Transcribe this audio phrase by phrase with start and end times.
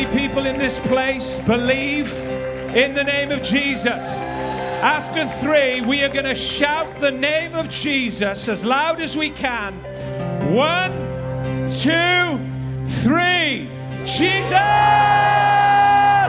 [0.00, 2.10] many people in this place believe
[2.74, 4.18] in the name of Jesus?
[4.80, 9.28] After three, we are going to shout the name of Jesus as loud as we
[9.30, 9.74] can.
[10.54, 10.92] One,
[11.68, 12.38] two,
[13.02, 13.68] three.
[14.06, 14.56] Jesus!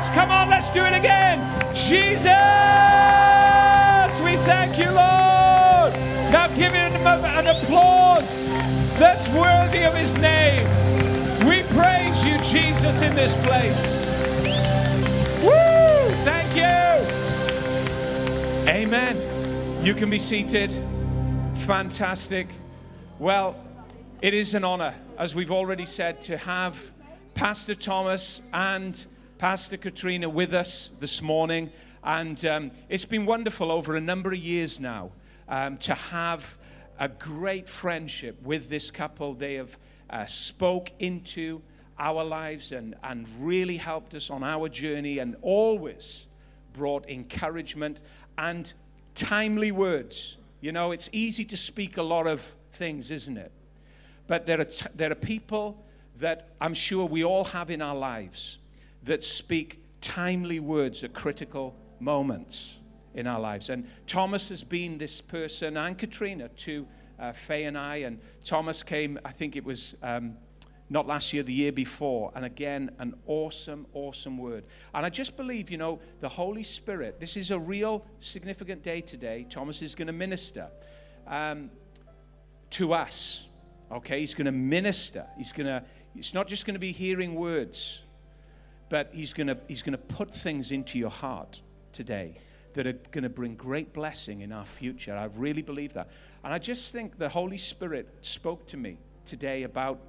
[0.09, 1.39] Come on, let's do it again.
[1.73, 2.27] Jesus!
[4.21, 5.93] We thank you, Lord.
[6.33, 8.41] Now give him an applause
[8.99, 11.00] that's worthy of his name.
[11.73, 13.95] Praise you, Jesus, in this place.
[15.41, 16.09] Woo!
[16.25, 17.07] Thank you.
[18.69, 19.81] Amen.
[19.81, 20.73] You can be seated.
[21.55, 22.47] Fantastic.
[23.19, 23.55] Well,
[24.21, 26.93] it is an honor, as we've already said, to have
[27.35, 29.07] Pastor Thomas and
[29.37, 31.71] Pastor Katrina with us this morning.
[32.03, 35.11] And um, it's been wonderful over a number of years now
[35.47, 36.57] um, to have
[36.99, 39.33] a great friendship with this couple.
[39.33, 39.77] They have
[40.09, 41.61] uh, spoke into
[42.01, 46.27] our lives and, and really helped us on our journey and always
[46.73, 48.01] brought encouragement
[48.39, 48.73] and
[49.13, 50.37] timely words.
[50.61, 52.41] You know, it's easy to speak a lot of
[52.71, 53.51] things, isn't it?
[54.25, 55.85] But there are, t- there are people
[56.17, 58.57] that I'm sure we all have in our lives
[59.03, 62.79] that speak timely words at critical moments
[63.13, 63.69] in our lives.
[63.69, 66.87] And Thomas has been this person, and Katrina, to
[67.19, 67.97] uh, Faye and I.
[67.97, 70.37] And Thomas came, I think it was um,
[70.91, 72.33] not last year, the year before.
[72.35, 74.65] And again, an awesome, awesome word.
[74.93, 78.99] And I just believe, you know, the Holy Spirit, this is a real significant day
[78.99, 79.47] today.
[79.49, 80.67] Thomas is going to minister
[81.27, 81.71] um,
[82.71, 83.47] to us.
[83.89, 85.25] Okay, he's going to minister.
[85.37, 85.81] He's going to,
[86.13, 88.01] it's not just going to be hearing words,
[88.89, 91.61] but he's going to, he's going to put things into your heart
[91.93, 92.35] today
[92.73, 95.15] that are going to bring great blessing in our future.
[95.15, 96.09] I really believe that.
[96.43, 100.01] And I just think the Holy Spirit spoke to me today about,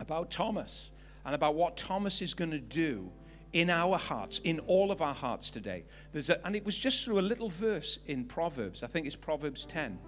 [0.00, 0.90] about Thomas
[1.24, 3.12] and about what Thomas is going to do
[3.52, 5.84] in our hearts, in all of our hearts today.
[6.12, 9.16] There's a, and it was just through a little verse in Proverbs, I think it's
[9.16, 9.98] Proverbs 10.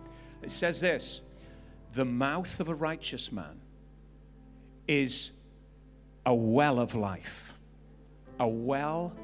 [0.43, 1.21] It says this
[1.95, 3.61] The mouth of a righteous man
[4.89, 5.33] is
[6.25, 7.55] a well of life.
[8.41, 9.15] A well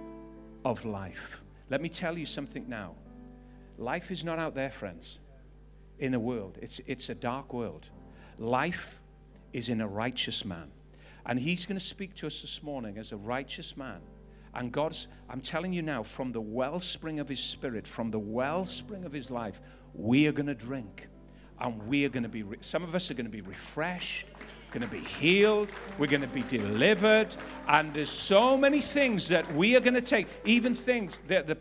[0.65, 1.43] of life.
[1.71, 2.95] Let me tell you something now.
[3.79, 5.21] Life is not out there, friends,
[5.99, 6.59] in the world.
[6.61, 7.89] It's, it's a dark world.
[8.39, 9.01] Life
[9.53, 10.71] is in a righteous man.
[11.27, 14.01] And he's going to speak to us this morning as a righteous man.
[14.55, 19.05] And God's, I'm telling you now, from the wellspring of his spirit, from the wellspring
[19.05, 19.61] of his life,
[19.95, 21.09] we are going to drink.
[21.61, 24.27] And we are going to be, some of us are going to be refreshed
[24.71, 27.35] going to be healed, we're going to be delivered,
[27.69, 31.57] and there's so many things that we are going to take, even things that the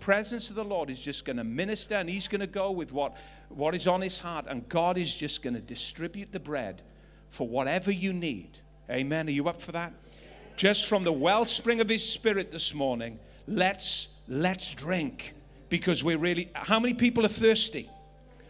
[0.00, 2.92] presence of the Lord is just going to minister and he's going to go with
[2.92, 3.16] what,
[3.50, 6.82] what is on his heart, and God is just going to distribute the bread
[7.30, 8.58] for whatever you need.
[8.90, 9.28] Amen.
[9.28, 9.92] Are you up for that?
[10.56, 15.34] Just from the wellspring of his spirit this morning, let's let's drink
[15.68, 17.90] because we're really how many people are thirsty?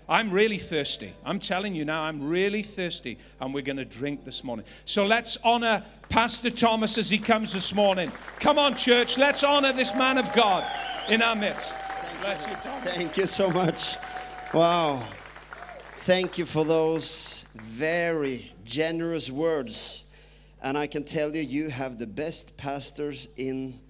[0.09, 1.15] I'm really thirsty.
[1.25, 4.65] I'm telling you now, I'm really thirsty, and we're going to drink this morning.
[4.85, 8.13] So let's honor Pastor Thomas as he comes this morning.
[8.39, 10.65] Come on, church, let's honor this man of God
[11.09, 11.77] in our midst.
[12.21, 12.95] Bless you, Thomas.
[12.95, 13.97] Thank you so much.
[14.55, 15.03] Wow.
[16.07, 20.05] Thank you for those very generous words.
[20.63, 23.81] And I can tell you, you have the best pastors in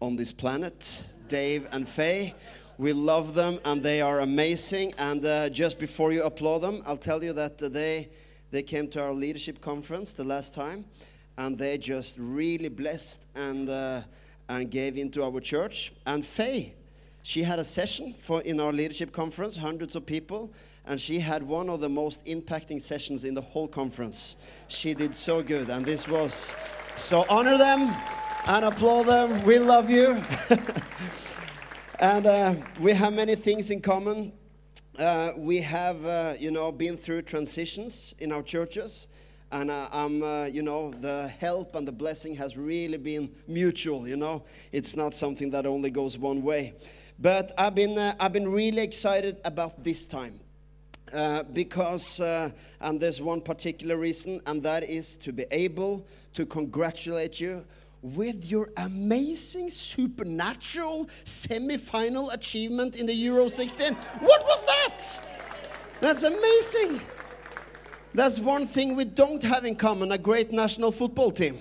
[0.00, 2.34] on this planet, Dave and Faye.
[2.78, 4.94] We love them and they are amazing.
[4.96, 8.08] And uh, just before you applaud them, I'll tell you that they,
[8.50, 10.86] they came to our leadership conference the last time
[11.36, 14.00] and they just really blessed and, uh,
[14.48, 15.92] and gave into our church.
[16.06, 16.72] And Faye,
[17.22, 20.52] she had a session for in our leadership conference, hundreds of people,
[20.84, 24.36] and she had one of the most impacting sessions in the whole conference.
[24.68, 26.54] She did so good, and this was
[26.96, 27.94] so honor them
[28.46, 29.44] and applaud them.
[29.44, 30.22] We love you.
[32.02, 34.32] And uh, we have many things in common.
[34.98, 39.06] Uh, we have, uh, you know, been through transitions in our churches.
[39.52, 44.08] And uh, I'm, uh, you know, the help and the blessing has really been mutual,
[44.08, 44.42] you know.
[44.72, 46.74] It's not something that only goes one way.
[47.18, 50.40] But I've been, uh, I've been really excited about this time.
[51.52, 57.66] because, and there's one particular reason, and that is to be able to congratulate you
[58.02, 63.94] with your amazing supernatural semi-final achievement in the Euro 16.
[63.94, 65.20] What was that?
[66.00, 67.00] That's amazing.
[68.12, 71.56] That's one thing we don't have in common, a great national football team.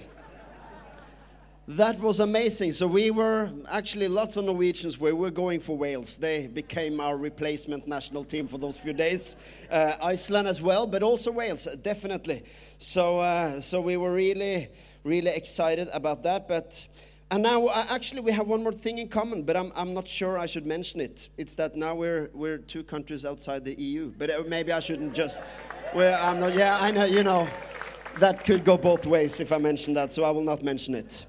[1.78, 2.74] That was amazing.
[2.74, 6.18] So we were actually lots of Norwegians we were going for Wales.
[6.18, 9.38] They became our replacement national team for those few days.
[9.72, 12.44] Uh, Iceland as well, but also Wales, definitely.
[12.78, 14.68] So, uh, so we were really
[15.06, 16.50] really excited about that.
[16.50, 16.90] But
[17.32, 20.10] and now uh, actually we have one more thing in common, but I'm, I'm not
[20.10, 21.30] sure I should mention it.
[21.38, 24.12] It's that now we're we're two countries outside the EU.
[24.18, 25.42] But uh, maybe I shouldn't just.
[25.96, 26.54] Well, I'm not.
[26.54, 27.06] Yeah, I know.
[27.06, 27.48] You know,
[28.20, 30.12] that could go both ways if I mention that.
[30.12, 31.28] So I will not mention it.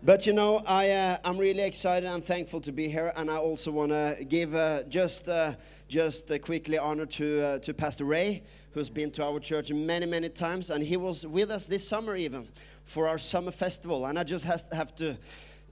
[0.00, 3.36] But you know, I, uh, I'm really excited and thankful to be here, and I
[3.36, 5.54] also want to give uh, just uh,
[5.88, 10.06] just uh, quickly honor to uh, to Pastor Ray, who's been to our church many
[10.06, 12.46] many times, and he was with us this summer even
[12.84, 15.18] for our summer festival, and I just has, have to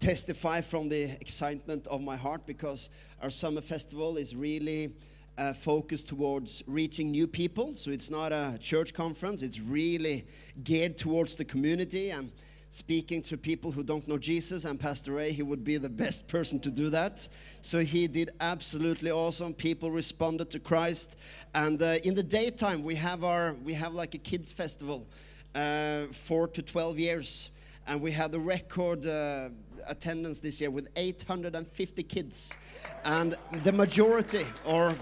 [0.01, 2.91] testify from the excitement of my heart because
[3.23, 4.91] our summer festival is really.
[5.39, 7.75] Uh, focused towards reaching new people.
[7.75, 10.25] So it's not a church conference, it's really
[10.65, 12.33] geared towards the community and
[12.71, 16.29] speaking to people who don't know Jesus, and Pastor Ray, he would be the best
[16.37, 17.27] person to do that.
[17.63, 19.55] So he did absolutely awesome.
[19.55, 21.19] People responded to Christ,
[21.55, 25.07] and uh, in the daytime we have our we have like a kids festival,
[25.55, 27.51] uh, four to twelve years,
[27.87, 29.07] and we had a record.
[29.07, 29.51] Uh,
[29.89, 32.57] attendance this year with 850 kids
[33.05, 34.97] and the majority or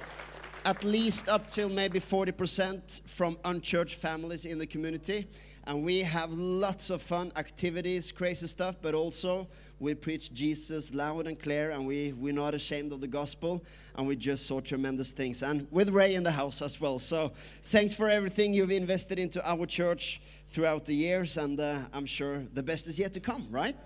[0.65, 5.27] at least up till maybe 40% from unchurched families in the community
[5.67, 9.49] and we have lots of fun activities, crazy stuff, but also
[9.81, 13.65] we preach Jesus loud and clear, and we, we're not ashamed of the gospel,
[13.97, 15.43] and we just saw tremendous things.
[15.43, 16.99] And with Ray in the house as well.
[16.99, 22.07] So thanks for everything you've invested into our church throughout the years, and uh, I'm
[22.07, 23.77] sure the best is yet to come, right?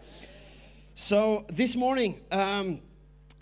[0.95, 2.81] So this morning, um,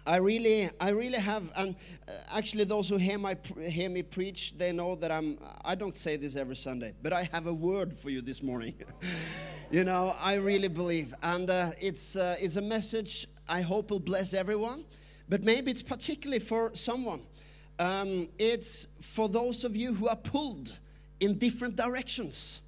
[0.07, 1.75] I really, I really have, and
[2.07, 3.37] uh, actually, those who hear, my,
[3.69, 5.37] hear me preach, they know that I'm.
[5.65, 8.75] I don't say this every Sunday, but I have a word for you this morning.
[9.71, 13.99] you know, I really believe, and uh, it's uh, it's a message I hope will
[13.99, 14.85] bless everyone,
[15.29, 17.21] but maybe it's particularly for someone.
[17.79, 20.73] Um, it's for those of you who are pulled
[21.19, 22.61] in different directions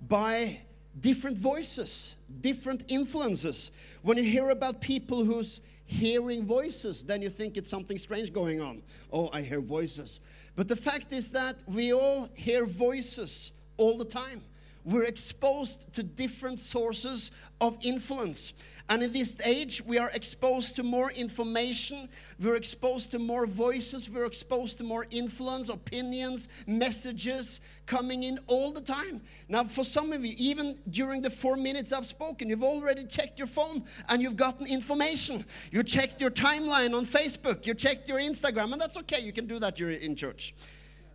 [0.00, 0.60] by
[0.98, 3.70] different voices, different influences.
[4.02, 8.60] When you hear about people who's hearing voices, then you think it's something strange going
[8.60, 8.82] on.
[9.12, 10.20] Oh, I hear voices.
[10.54, 14.40] But the fact is that we all hear voices all the time.
[14.84, 17.30] We're exposed to different sources
[17.60, 18.52] of influence.
[18.88, 24.08] And in this age, we are exposed to more information, we're exposed to more voices,
[24.08, 29.22] we're exposed to more influence, opinions, messages coming in all the time.
[29.48, 33.40] Now, for some of you, even during the four minutes I've spoken, you've already checked
[33.40, 35.44] your phone and you've gotten information.
[35.72, 39.46] You checked your timeline on Facebook, you checked your Instagram, and that's okay, you can
[39.46, 40.54] do that during in church.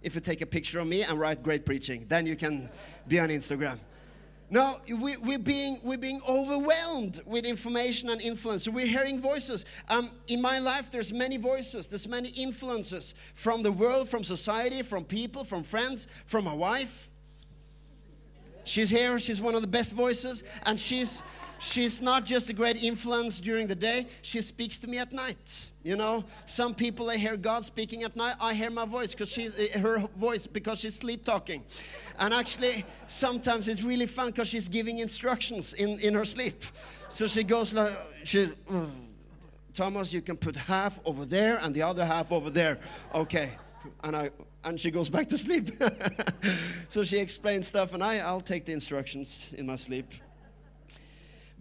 [0.02, 2.70] If you take a picture of me and write great preaching, then you can
[3.08, 3.80] be on Instagram.
[4.52, 8.66] No, we, we're, being, we're being overwhelmed with information and influence.
[8.66, 9.64] So we're hearing voices.
[9.88, 14.82] Um, in my life, there's many voices, there's many influences from the world, from society,
[14.84, 17.10] from people, from friends, from my wife.
[18.66, 21.24] She's here, she's one of the best voices, and she's
[21.62, 25.70] she's not just a great influence during the day, she speaks to me at night.
[25.84, 28.36] You know, some people they hear God speaking at night.
[28.42, 31.64] I hear my voice because she's eh, her voice because she's sleep talking,
[32.20, 36.64] and actually sometimes it's really fun because she's giving instructions in in her sleep.
[37.08, 37.94] So she goes like
[38.24, 38.50] she.
[38.70, 38.92] Oh,
[39.74, 42.78] Thomas, you can put half over there and the other half over there.
[43.16, 43.52] Okay,
[44.04, 44.30] and I
[44.64, 45.72] and she goes back to sleep.
[46.90, 50.12] so she explains stuff, and I I'll take the instructions in my sleep.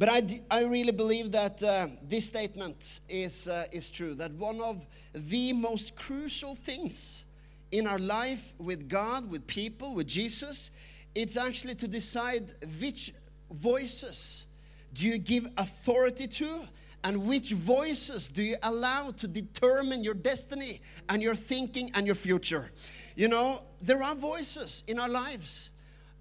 [0.01, 4.15] But I, I really believe that uh, this statement is, uh, is true.
[4.15, 7.27] That one of the most crucial things
[7.71, 10.71] in our life with God, with people, with Jesus,
[11.15, 13.13] it's actually to decide which
[13.51, 14.47] voices
[14.95, 16.63] do you give authority to
[17.05, 20.81] and which voices do you allow to determine your destiny
[21.11, 22.73] and your thinking and your future.
[23.17, 25.69] You know, there are voices in our lives,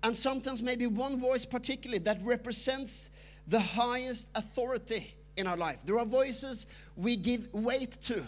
[0.04, 3.10] and sometimes maybe one voice particularly that represents
[3.50, 5.80] the highest authority in our life.
[5.84, 8.24] There are voices we give weight to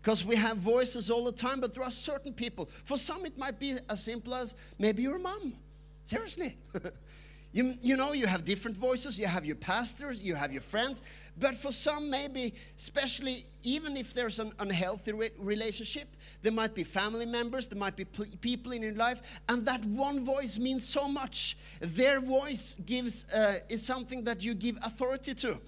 [0.00, 2.70] because we have voices all the time, but there are certain people.
[2.84, 5.54] For some, it might be as simple as maybe your mom.
[6.04, 6.56] Seriously.
[7.52, 9.18] you, you know, you have different voices.
[9.18, 11.02] You have your pastors, you have your friends.
[11.38, 16.08] But for some, maybe, especially even if there's an unhealthy re relationship,
[16.42, 20.24] there might be family members, there might be people in your life, and that one
[20.24, 21.56] voice means so much.
[21.80, 25.60] Their voice gives uh, is something that you give authority to.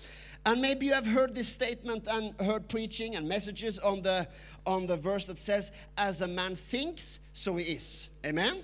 [0.44, 4.28] And maybe you have heard this statement and heard preaching and messages on the
[4.66, 8.62] on the verse that says, "As a man thinks, so he is." Amen.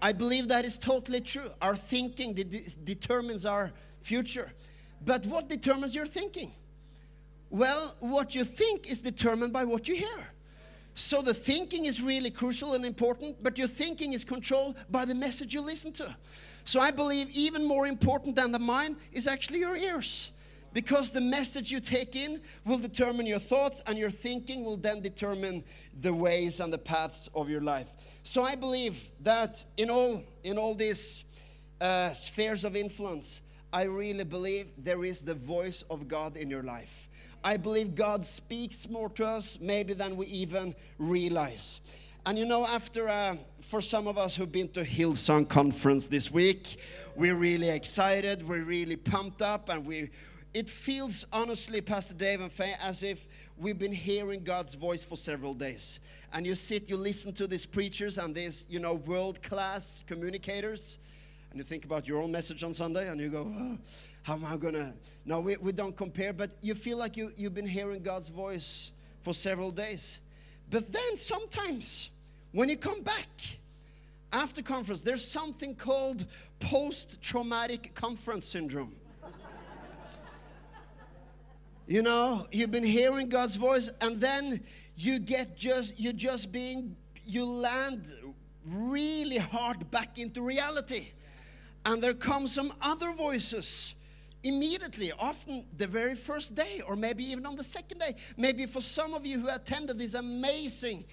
[0.00, 1.48] I believe that is totally true.
[1.60, 2.44] Our thinking de
[2.84, 3.72] determines our
[4.02, 4.52] future.
[5.04, 6.52] But what determines your thinking?
[7.50, 10.32] Well, what you think is determined by what you hear.
[10.94, 15.14] So the thinking is really crucial and important, but your thinking is controlled by the
[15.14, 16.16] message you listen to.
[16.64, 20.32] So I believe even more important than the mind is actually your ears.
[20.72, 25.00] Because the message you take in will determine your thoughts, and your thinking will then
[25.00, 25.64] determine
[26.00, 27.88] the ways and the paths of your life.
[28.26, 31.24] So I believe that in all in all these
[31.80, 33.40] uh, spheres of influence,
[33.72, 37.08] I really believe there is the voice of God in your life.
[37.44, 41.80] I believe God speaks more to us maybe than we even realize.
[42.26, 46.28] And you know, after uh, for some of us who've been to Hillsong conference this
[46.28, 46.80] week,
[47.14, 50.10] we're really excited, we're really pumped up, and we.
[50.56, 55.14] It feels honestly, Pastor Dave and Faye, as if we've been hearing God's voice for
[55.14, 56.00] several days.
[56.32, 60.98] And you sit, you listen to these preachers and these, you know, world-class communicators,
[61.50, 63.78] and you think about your own message on Sunday, and you go, oh,
[64.22, 64.94] "How am I gonna?"
[65.26, 68.92] No, we, we don't compare, but you feel like you you've been hearing God's voice
[69.20, 70.20] for several days.
[70.70, 72.08] But then sometimes
[72.52, 73.28] when you come back
[74.32, 76.24] after conference, there's something called
[76.60, 78.96] post traumatic conference syndrome.
[81.86, 84.60] You know, you've been hearing God's voice, and then
[84.96, 88.12] you get just, you're just being, you land
[88.64, 91.12] really hard back into reality.
[91.84, 93.94] And there come some other voices
[94.42, 98.16] immediately, often the very first day, or maybe even on the second day.
[98.36, 101.04] Maybe for some of you who attended this amazing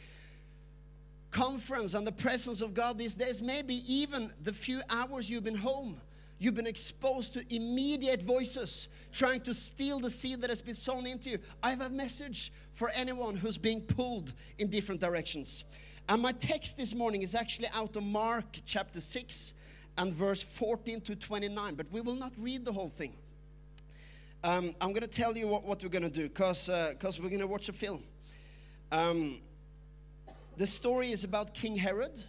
[1.30, 5.56] conference and the presence of God these days, maybe even the few hours you've been
[5.56, 6.00] home,
[6.44, 11.06] you've been exposed to immediate voices trying to steal the seed that has been sown
[11.06, 11.40] into you.
[11.62, 15.64] I have a message for anyone who's being pulled in different directions.
[16.10, 19.54] And my text this morning is actually out of Mark chapter 6
[19.98, 23.14] and verse 14 to 29, but we will not read the whole thing.
[24.44, 27.30] Um, I'm going to tell you what, what we're going to do because uh, we're
[27.30, 28.04] going to watch a film.
[28.92, 29.40] Um,
[30.58, 32.26] the story is about King Herod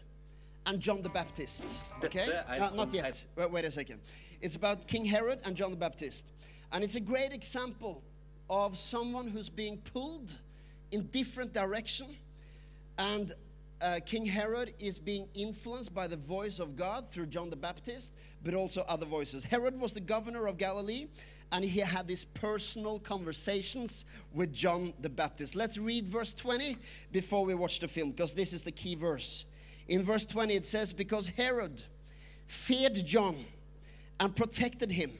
[0.67, 1.93] and John the Baptist.
[2.03, 2.27] Okay?
[2.59, 3.25] No, not yet.
[3.37, 4.01] Wait, wait a second.
[4.41, 6.31] It's about King Herod and John the Baptist.
[6.73, 8.03] And it's a great example
[8.51, 10.39] of someone who's being pulled
[10.91, 12.07] in different direction
[12.99, 13.33] and
[13.81, 18.15] uh, King Herod is being influenced by the voice of God through John the Baptist,
[18.43, 19.45] but also other voices.
[19.45, 21.09] Herod was the governor of Galilee,
[21.53, 25.55] and he had these personal conversations with John the Baptist.
[25.55, 26.79] Let's read verse 20
[27.13, 29.45] before we watch the film, because this is the key verse.
[29.89, 31.83] In verse 20, it says, Because Herod
[32.47, 33.37] feared John
[34.19, 35.13] and protected him,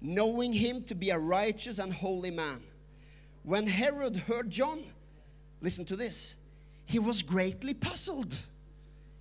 [0.00, 2.60] knowing him to be a righteous and holy man.
[3.42, 4.80] When Herod heard John,
[5.60, 6.36] listen to this,
[6.84, 8.36] he was greatly puzzled,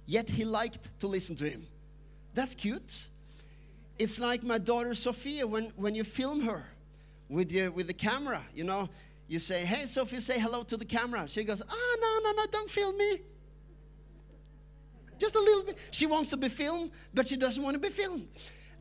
[0.05, 1.65] yet he liked to listen to him.
[2.33, 3.05] That's cute.
[3.97, 6.63] It's like my daughter Sophia when, when you film her
[7.29, 8.89] with, your, with the camera, you know,
[9.27, 11.27] you say, Hey, Sophie, say hello to the camera.
[11.29, 13.21] She goes, Oh, no, no, no, don't film me.
[15.21, 15.77] Just a little bit.
[15.91, 18.27] She wants to be filmed, but she doesn't want to be filmed.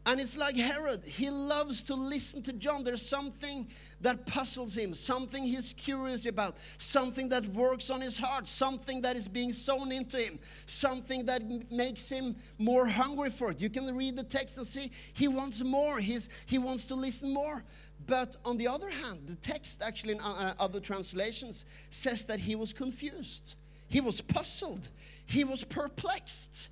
[0.07, 2.83] And it's like Herod, he loves to listen to John.
[2.83, 3.69] There's something
[4.01, 9.17] that puzzles him, something he's curious about, something that works on his heart, something that
[9.17, 13.61] is being sown into him, something that makes him more hungry for it.
[13.61, 17.35] You can read the text and see he wants more, He's, he wants to listen
[17.35, 17.63] more.
[18.07, 22.41] But on the other hand, the text actually in uh, uh, other translations says that
[22.41, 23.57] he was confused,
[23.89, 24.89] he was puzzled,
[25.31, 26.71] he was perplexed.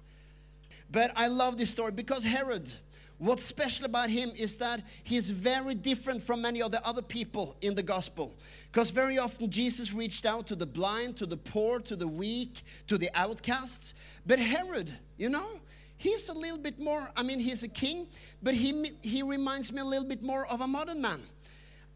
[0.91, 2.71] But I love this story because Herod
[3.19, 7.57] What's special about him is that he's very different from many of the other people
[7.61, 8.39] in the gospel.
[8.71, 12.63] Because very often Jesus reached out to the blind, to the poor, to the weak,
[12.87, 13.95] to the outcasts.
[14.25, 15.49] But Herod, you know,
[15.97, 18.07] he's a little bit more, I mean, he's a king,
[18.41, 21.21] but he, he reminds me a little bit more of a modern man.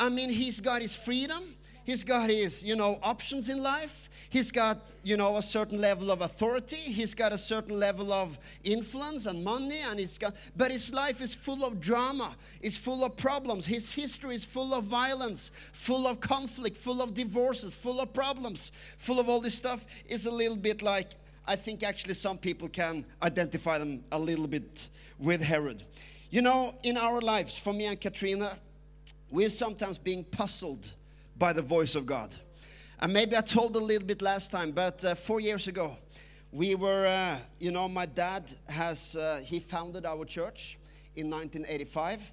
[0.00, 1.54] I mean, he's got his freedom,
[1.84, 6.10] he's got his, you know, options in life, He's got, you know, a certain level
[6.10, 6.76] of authority.
[6.76, 11.20] He's got a certain level of influence and money, and he's got, but his life
[11.20, 12.34] is full of drama.
[12.62, 13.66] It's full of problems.
[13.66, 18.72] His history is full of violence, full of conflict, full of divorces, full of problems,
[18.96, 19.84] full of all this stuff.
[20.06, 21.10] Is a little bit like
[21.46, 25.82] I think actually some people can identify them a little bit with Herod.
[26.30, 28.56] You know, in our lives, for me and Katrina,
[29.30, 30.90] we're sometimes being puzzled
[31.36, 32.34] by the voice of God.
[33.02, 35.96] And maybe I told a little bit last time, but uh, four years ago,
[36.52, 40.78] we were, uh, you know, my dad has, uh, he founded our church
[41.16, 42.30] in 1985.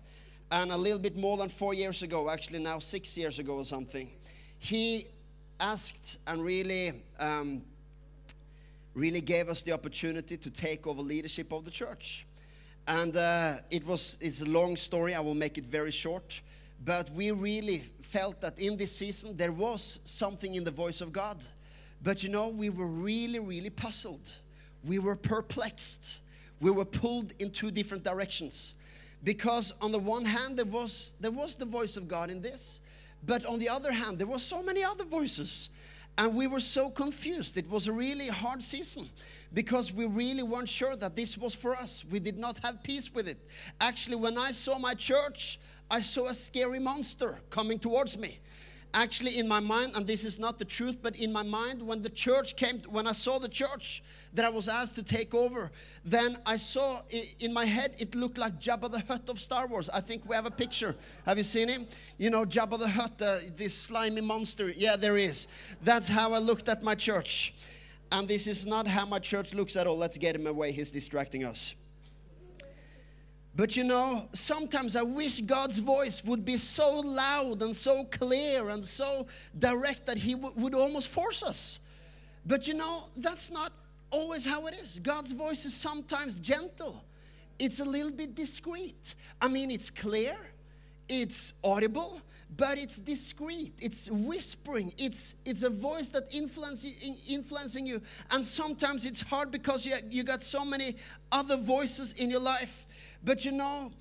[0.51, 3.65] And a little bit more than four years ago, actually now six years ago or
[3.65, 4.11] something,
[4.59, 5.07] he
[5.59, 7.63] asked and really, um,
[8.93, 12.27] really gave us the opportunity to take over leadership of the church.
[12.87, 16.41] And uh, it was, it's a long story, I will make it very short.
[16.83, 21.11] But we really felt that in this season there was something in the voice of
[21.11, 21.45] God.
[22.01, 24.31] But you know, we were really, really puzzled.
[24.83, 26.21] We were perplexed.
[26.61, 28.75] we were pulled in two different directions.
[29.23, 32.79] Because on the one hand, there was, there was the voice of God in this,
[33.25, 35.69] but on the other hand, there were so many other voices.
[36.17, 37.57] And we were so confused.
[37.57, 39.09] It was a really hard season
[39.53, 42.03] because we really weren't sure that this was for us.
[42.09, 43.37] We did not have peace with it.
[43.79, 45.59] Actually, when I saw my church,
[45.91, 48.39] I saw a scary monster coming towards me.
[48.93, 52.01] Actually in my mind and this is not the truth but in my mind when
[52.01, 54.01] the church came when i saw the church
[54.33, 55.71] that i was asked to take over
[56.03, 56.99] then i saw
[57.39, 59.91] in my head it looked like jabba the hutt of star wars.
[59.93, 60.95] I think we have a picture.
[61.27, 61.85] Have you seen him?
[62.17, 64.71] You know jabba the hutt uh, this slimy monster.
[64.71, 65.45] Yeah there is.
[65.83, 67.53] That's how i looked at my church.
[68.11, 69.99] And this is not how my church looks at all.
[69.99, 70.71] Let's get him away.
[70.71, 71.75] He's distracting us
[73.59, 78.69] but you know, sometimes I wish God's voice would be so loud and so clear
[78.69, 81.81] and so direct that He would almost force us.
[82.45, 83.73] But you know, that's not
[84.11, 84.99] always how it is.
[84.99, 87.03] God's voice is sometimes gentle,
[87.59, 89.15] it's a little bit discreet.
[89.41, 90.37] I mean, it's clear,
[91.09, 92.21] it's audible,
[92.55, 98.01] but it's discreet it's whispering it's it's a voice that influencing influencing you
[98.31, 100.95] and sometimes it's hard because you, you got so many
[101.31, 102.87] other voices in your life
[103.23, 103.91] but you know,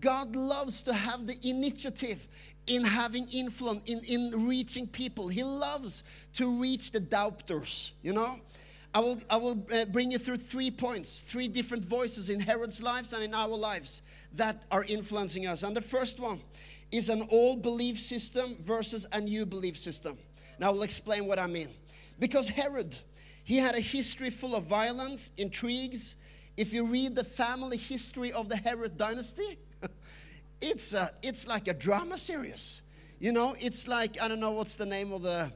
[0.00, 2.26] God loves to have the initiative
[2.66, 5.28] in having influence, in, in reaching people.
[5.28, 6.04] He loves
[6.34, 8.36] to reach the doubters, you know.
[8.94, 12.82] I will, I will uh, bring you through three points, three different voices in Herod's
[12.82, 14.02] lives and in our lives
[14.34, 15.62] that are influencing us.
[15.62, 16.40] And the first one
[16.90, 20.16] is an old belief system versus a new belief system.
[20.58, 21.68] Now I'll explain what I mean.
[22.18, 22.98] Because Herod,
[23.44, 26.16] he had a history full of violence, intrigues,
[26.58, 29.58] if you read the family history of the Herod dynasty,
[30.60, 32.82] it's, a, it's like a drama series.
[33.20, 35.52] You know, it's like, I don't know what's the name of the,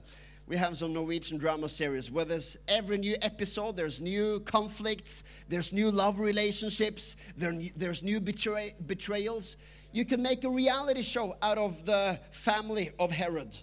[0.46, 5.72] we have some Norwegian drama series where there's every new episode, there's new conflicts, there's
[5.72, 9.56] new love relationships, there, there's new betray, betrayals.
[9.90, 13.58] You can make a reality show out of the family of Herod.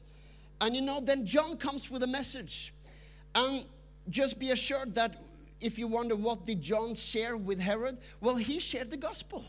[0.60, 2.74] And you know, then John comes with a message.
[3.34, 3.64] And
[4.10, 5.22] just be assured that
[5.62, 9.46] if you wonder what did John share with Herod, well, he shared the gospel.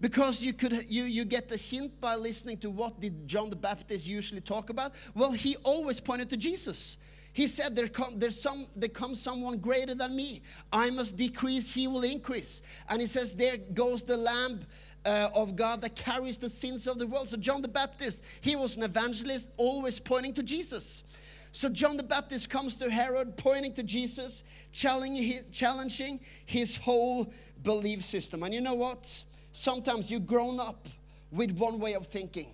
[0.00, 3.56] Because you could you, you get the hint by listening to what did John the
[3.56, 4.92] Baptist usually talk about?
[5.14, 6.98] Well, he always pointed to Jesus.
[7.32, 10.42] He said, there, come, there's some, there comes someone greater than me.
[10.72, 12.62] I must decrease, he will increase.
[12.88, 14.60] And he says, There goes the lamb
[15.04, 17.28] uh, of God that carries the sins of the world.
[17.28, 21.04] So, John the Baptist, he was an evangelist, always pointing to Jesus.
[21.52, 27.32] So John the Baptist comes to Herod, pointing to Jesus, challenging his whole
[27.62, 28.42] belief system.
[28.42, 29.22] And you know what?
[29.52, 30.88] Sometimes you've grown up
[31.30, 32.48] with one way of thinking,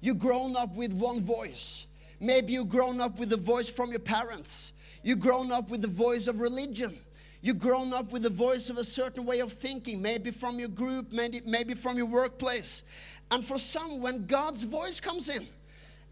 [0.00, 1.86] you've grown up with one voice.
[2.20, 5.88] Maybe you've grown up with the voice from your parents, you've grown up with the
[5.88, 6.98] voice of religion.
[7.42, 10.70] You've grown up with the voice of a certain way of thinking, maybe from your
[10.70, 12.84] group, maybe, maybe from your workplace.
[13.30, 15.46] And for some, when God's voice comes in,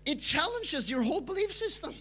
[0.04, 1.94] it challenges your whole belief system.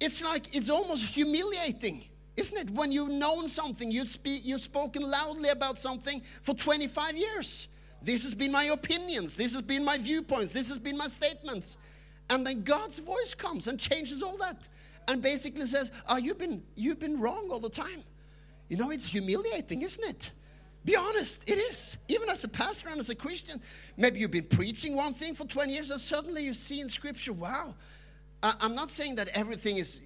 [0.00, 2.04] It's like, it's almost humiliating,
[2.36, 2.70] isn't it?
[2.70, 7.68] When you've known something, you've, speak, you've spoken loudly about something for 25 years.
[8.02, 11.78] This has been my opinions, this has been my viewpoints, this has been my statements.
[12.28, 14.68] And then God's voice comes and changes all that
[15.08, 18.02] and basically says, Oh, you've been, you've been wrong all the time.
[18.68, 20.32] You know, it's humiliating, isn't it?
[20.84, 21.98] Be honest, it is.
[22.08, 23.60] Even as a pastor and as a Christian,
[23.96, 27.32] maybe you've been preaching one thing for 20 years and suddenly you see in Scripture,
[27.32, 27.74] wow,
[28.60, 30.00] I'm not saying that everything is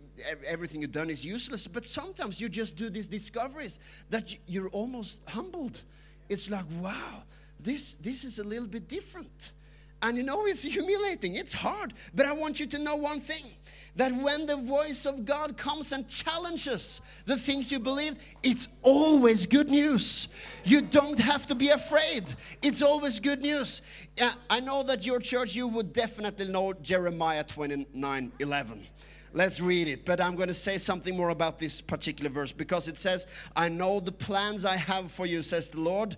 [0.46, 5.22] everything you've done is useless, but sometimes you just do these discoveries that you're almost
[5.29, 5.83] humbled.
[6.29, 7.24] It's like, wow,
[7.59, 9.53] this this is a little bit different.
[10.03, 13.44] And you know, it's humiliating, it's hard, but I want you to know one thing
[13.96, 19.46] that when the voice of God comes and challenges the things you believe, it's always
[19.46, 20.29] good news.
[20.64, 22.35] You don't have to be afraid.
[22.62, 23.83] It's always good news.
[24.48, 28.87] I know that your church, you would definitely know Jeremiah 29 11.
[29.33, 30.05] Let's read it.
[30.05, 33.68] But I'm going to say something more about this particular verse because it says, I
[33.68, 36.16] know the plans I have for you, says the Lord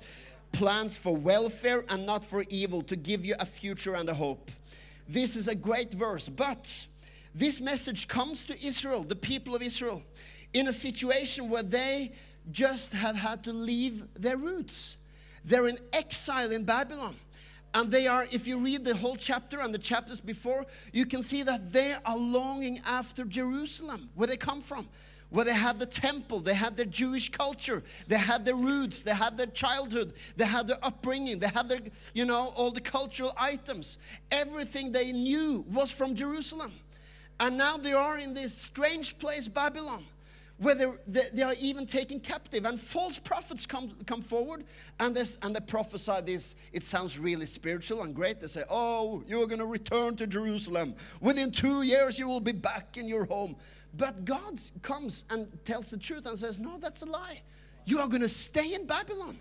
[0.53, 4.51] plans for welfare and not for evil, to give you a future and a hope.
[5.09, 6.87] This is a great verse, but
[7.35, 10.03] this message comes to Israel, the people of Israel,
[10.53, 12.13] in a situation where they
[12.51, 14.97] just have had to leave their roots.
[15.45, 17.15] They're in exile in Babylon.
[17.75, 21.23] And they are, if you read the whole chapter and the chapters before, you can
[21.23, 24.87] see that they are longing after Jerusalem, where they come from
[25.33, 29.15] where they had the temple, they had their Jewish culture, they had their roots, they
[29.15, 31.81] had their childhood, they had their upbringing, they had their,
[32.13, 33.97] you know, all the cultural items.
[34.31, 36.71] Everything they knew was from Jerusalem.
[37.43, 40.05] And now they are in this strange place, Babylon,
[40.59, 44.63] where they, they, are even taken captive, and false prophets come, come forward
[45.01, 46.55] and, this, and they prophesy this.
[46.73, 48.41] It sounds really spiritual and great.
[48.41, 50.95] They say, Oh, you're going to return to Jerusalem.
[51.21, 53.57] Within two years, you will be back in your home.
[53.93, 57.43] But God comes and tells the truth and says, No, that's a lie.
[57.87, 59.37] You are going to stay in Babylon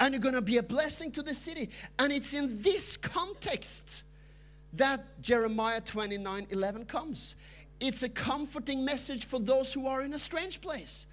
[0.00, 1.70] and you're going to be a blessing to the city.
[2.00, 4.02] And it's in this context
[4.76, 7.36] that Jeremiah 29 11 comes.
[7.80, 11.06] It's a comforting message for those who are in a strange place.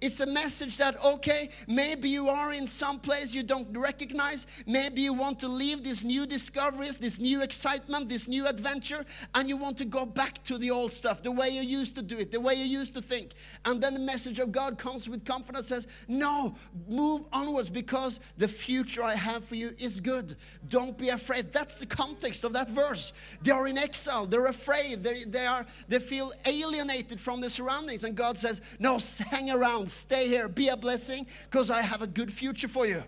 [0.00, 4.46] It's a message that, okay, maybe you are in some place you don't recognize.
[4.66, 9.48] Maybe you want to leave these new discoveries, this new excitement, this new adventure, and
[9.48, 12.18] you want to go back to the old stuff, the way you used to do
[12.18, 13.32] it, the way you used to think.
[13.64, 16.54] And then the message of God comes with confidence says, No,
[16.88, 20.36] move onwards because the future I have for you is good.
[20.68, 21.52] Don't be afraid.
[21.52, 23.12] That's the context of that verse.
[23.42, 28.04] They are in exile, they're afraid, they, they, are, they feel alienated from the surroundings.
[28.04, 28.98] And God says, No,
[29.30, 30.48] hang around Stay here.
[30.48, 33.02] Be a blessing because I have a good future for you.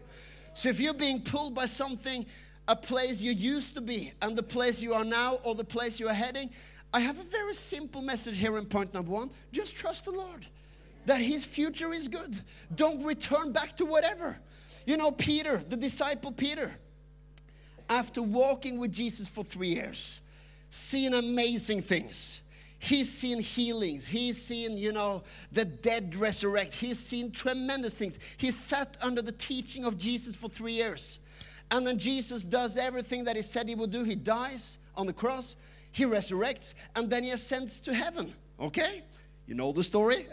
[0.54, 2.26] So if you're being pulled by something,
[2.68, 5.98] a place you used to be, and the place you are now, or the place
[5.98, 6.50] you are heading,
[6.92, 9.30] I have a very simple message here in point number one.
[9.52, 10.46] Just trust the Lord
[11.06, 12.40] that His future is good.
[12.74, 14.38] Don't return back to whatever.
[14.86, 16.76] You know, Peter, the disciple Peter,
[17.88, 20.20] after walking with Jesus for three years,
[20.70, 22.42] seeing amazing things,
[22.82, 24.06] He's seen healings.
[24.06, 26.74] He's seen, you know, the dead resurrect.
[26.74, 28.18] He's seen tremendous things.
[28.38, 31.20] He sat under the teaching of Jesus for three years.
[31.70, 34.02] And then Jesus does everything that he said he would do.
[34.02, 35.56] He dies on the cross,
[35.92, 38.32] he resurrects, and then he ascends to heaven.
[38.58, 39.02] Okay?
[39.46, 40.26] You know the story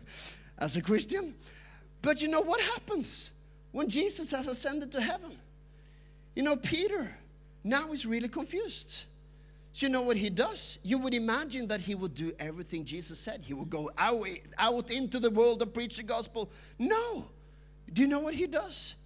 [0.58, 1.34] as a Christian.
[2.00, 3.30] But you know what happens
[3.72, 5.36] when Jesus has ascended to heaven?
[6.36, 7.16] You know, Peter
[7.64, 9.02] now is really confused.
[9.78, 10.80] So you know what he does?
[10.82, 13.42] You would imagine that he would do everything Jesus said.
[13.42, 14.26] He would go out,
[14.58, 16.50] out into the world and preach the gospel.
[16.80, 17.28] No.
[17.92, 18.96] Do you know what he does?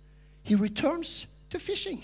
[0.42, 2.02] He returns to fishing.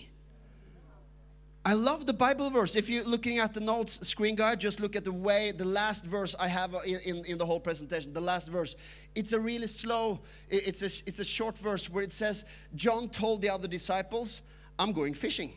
[1.65, 2.77] I love the Bible verse.
[2.77, 6.05] If you're looking at the notes screen guide, just look at the way the last
[6.05, 8.13] verse I have in, in, in, the whole presentation.
[8.13, 8.77] The last verse.
[9.15, 13.41] It's a really slow, it's a, it's a short verse where it says, John told
[13.41, 14.43] the other disciples,
[14.79, 15.55] I'm going fishing.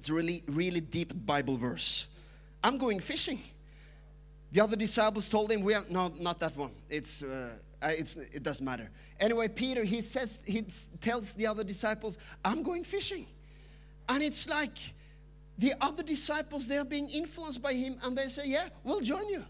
[0.00, 2.06] It's really, really deep Bible verse.
[2.64, 3.38] I'm going fishing.
[4.50, 6.70] The other disciples told him, "We are no, not that one.
[6.88, 10.64] It's, uh, it's it doesn't matter." Anyway, Peter he says he
[11.02, 13.26] tells the other disciples, "I'm going fishing,"
[14.08, 14.78] and it's like
[15.58, 19.28] the other disciples they are being influenced by him, and they say, "Yeah, we'll join
[19.28, 19.44] you."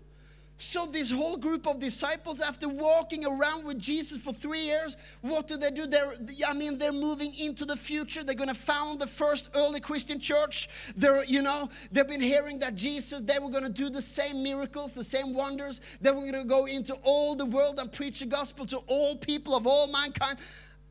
[0.63, 5.49] So, this whole group of disciples, after walking around with Jesus for three years, what
[5.49, 5.87] do they do?
[5.87, 6.13] They're,
[6.47, 8.23] I mean, they're moving into the future.
[8.23, 10.69] They're going to found the first early Christian church.
[10.95, 14.43] They're, you know, they've been hearing that Jesus, they were going to do the same
[14.43, 15.81] miracles, the same wonders.
[16.03, 19.17] They were going to go into all the world and preach the gospel to all
[19.17, 20.39] people of all mankind.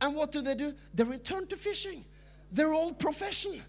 [0.01, 0.73] And what do they do?
[0.95, 2.05] They return to fishing.
[2.51, 3.61] They're old profession.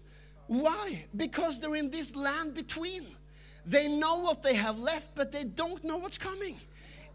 [0.47, 1.05] Why?
[1.15, 3.05] Because they're in this land between.
[3.65, 6.57] They know what they have left, but they don't know what's coming.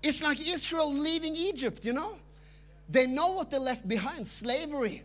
[0.02, 2.18] It's like Israel leaving Egypt, you know?
[2.88, 5.02] They know what they left behind slavery,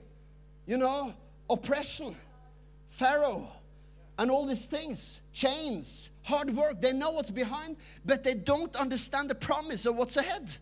[0.68, 1.14] you know,
[1.50, 2.16] oppression,
[2.90, 3.48] Pharaoh,
[4.20, 6.80] and all these things, chains, hard work.
[6.80, 10.56] They know what's behind, but they don't understand the promise of what's ahead.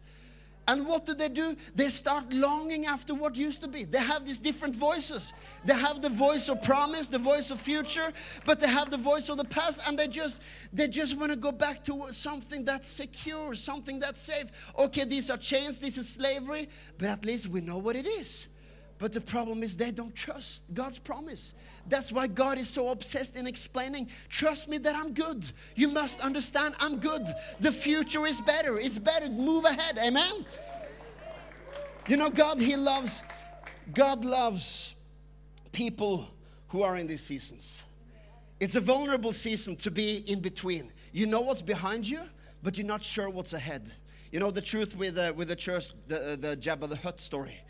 [0.68, 1.56] And what do they do?
[1.74, 3.86] They start longing after what used to be.
[3.86, 5.34] They have these different voices.
[5.66, 8.12] They have the voice of promise, the voice of future,
[8.46, 10.42] but they have the voice of the past and they just
[10.72, 14.46] they just want to go back to something that's secure, something that's safe.
[14.78, 16.70] Okay, these are chains, this is slavery,
[17.00, 18.48] but at least we know what it is.
[19.00, 21.54] But the problem is they don't trust God's promise.
[21.88, 25.50] That's why God is so obsessed in explaining, trust me that I'm good.
[25.76, 27.26] You must understand I'm good.
[27.62, 28.78] The future is better.
[28.78, 29.30] It's better.
[29.30, 29.98] Move ahead.
[29.98, 30.46] Amen.
[32.10, 33.24] You know God he loves
[33.94, 34.96] God loves
[35.72, 36.28] people
[36.68, 37.84] who are in these seasons.
[38.60, 40.92] It's a vulnerable season to be in between.
[41.14, 42.22] You know what's behind you,
[42.62, 43.92] but you're not sure what's ahead.
[44.32, 47.62] You know the truth with uh, with the church, the, the Jabba the Hutt story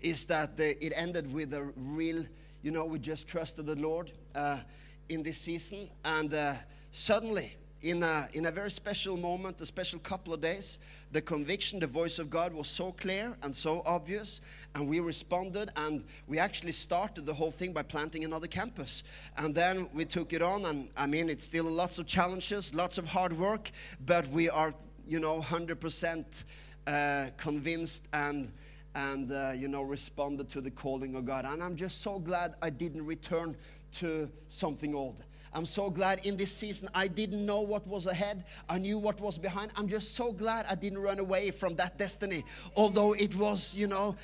[0.00, 2.24] is that the, it ended with a real,
[2.62, 4.60] you know, we just trusted the Lord uh,
[5.08, 5.88] in this season.
[6.04, 6.54] And uh,
[6.90, 10.78] suddenly, in a, in a very special moment, a special couple of days,
[11.12, 14.40] the conviction, the voice of God was so clear and so obvious,
[14.74, 19.04] and we responded, and we actually started the whole thing by planting another campus.
[19.36, 22.98] And then we took it on, and I mean, it's still lots of challenges, lots
[22.98, 23.70] of hard work,
[24.04, 24.74] but we are,
[25.06, 26.44] you know, 100%
[26.86, 28.52] uh, convinced and
[28.98, 31.44] and uh, you know responded to the calling of God.
[31.44, 33.56] And I'm just so glad I didn't return
[33.92, 35.24] to something old.
[35.54, 38.44] I'm so glad in this season I didn't know what was ahead.
[38.68, 39.72] I knew what was behind.
[39.76, 42.44] I'm just so glad I didn't run away from that destiny.
[42.76, 44.16] Although it was, you know,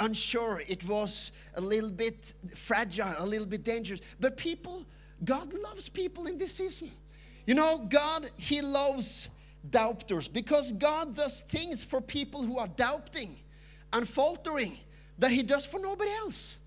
[0.00, 4.00] unsure, it was a little bit fragile, a little bit dangerous.
[4.20, 4.84] But people,
[5.24, 6.90] God loves people in this season.
[7.46, 9.28] You know, God, He loves
[9.70, 13.36] doubters because God does things for people who are doubting
[13.96, 14.78] and faltering
[15.18, 16.58] that He does for nobody else.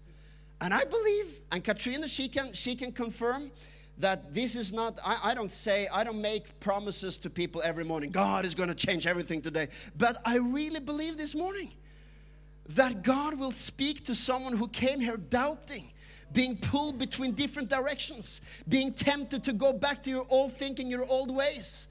[0.59, 3.51] And I believe, and Katrina, she can, she can confirm
[3.99, 7.83] that this is not, I, I don't say, I don't make promises to people every
[7.83, 8.09] morning.
[8.09, 9.67] God is going to change everything today.
[9.95, 11.69] But I really believe this morning
[12.69, 15.91] that God will speak to someone who came here doubting,
[16.31, 21.05] being pulled between different directions, being tempted to go back to your old thinking, your
[21.07, 21.87] old ways.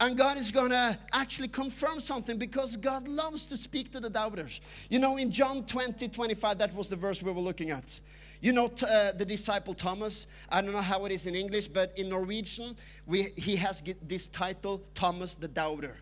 [0.00, 4.10] And God is going to actually confirm something because God loves to speak to the
[4.10, 4.60] doubters.
[4.90, 8.00] You know, in John 20, 25, that was the verse we were looking at.
[8.40, 11.96] You know, uh, the disciple Thomas, I don't know how it is in English, but
[11.96, 12.76] in Norwegian,
[13.06, 15.96] we, he has this title, Thomas the Doubter.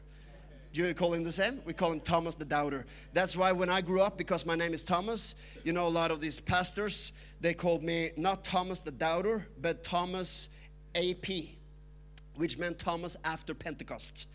[0.72, 1.60] Do you call him the same?
[1.66, 2.86] We call him Thomas the Doubter.
[3.12, 6.10] That's why when I grew up, because my name is Thomas, you know, a lot
[6.10, 10.48] of these pastors, they called me not Thomas the Doubter, but Thomas
[10.94, 11.26] AP
[12.36, 14.28] which meant Thomas after Pentecost.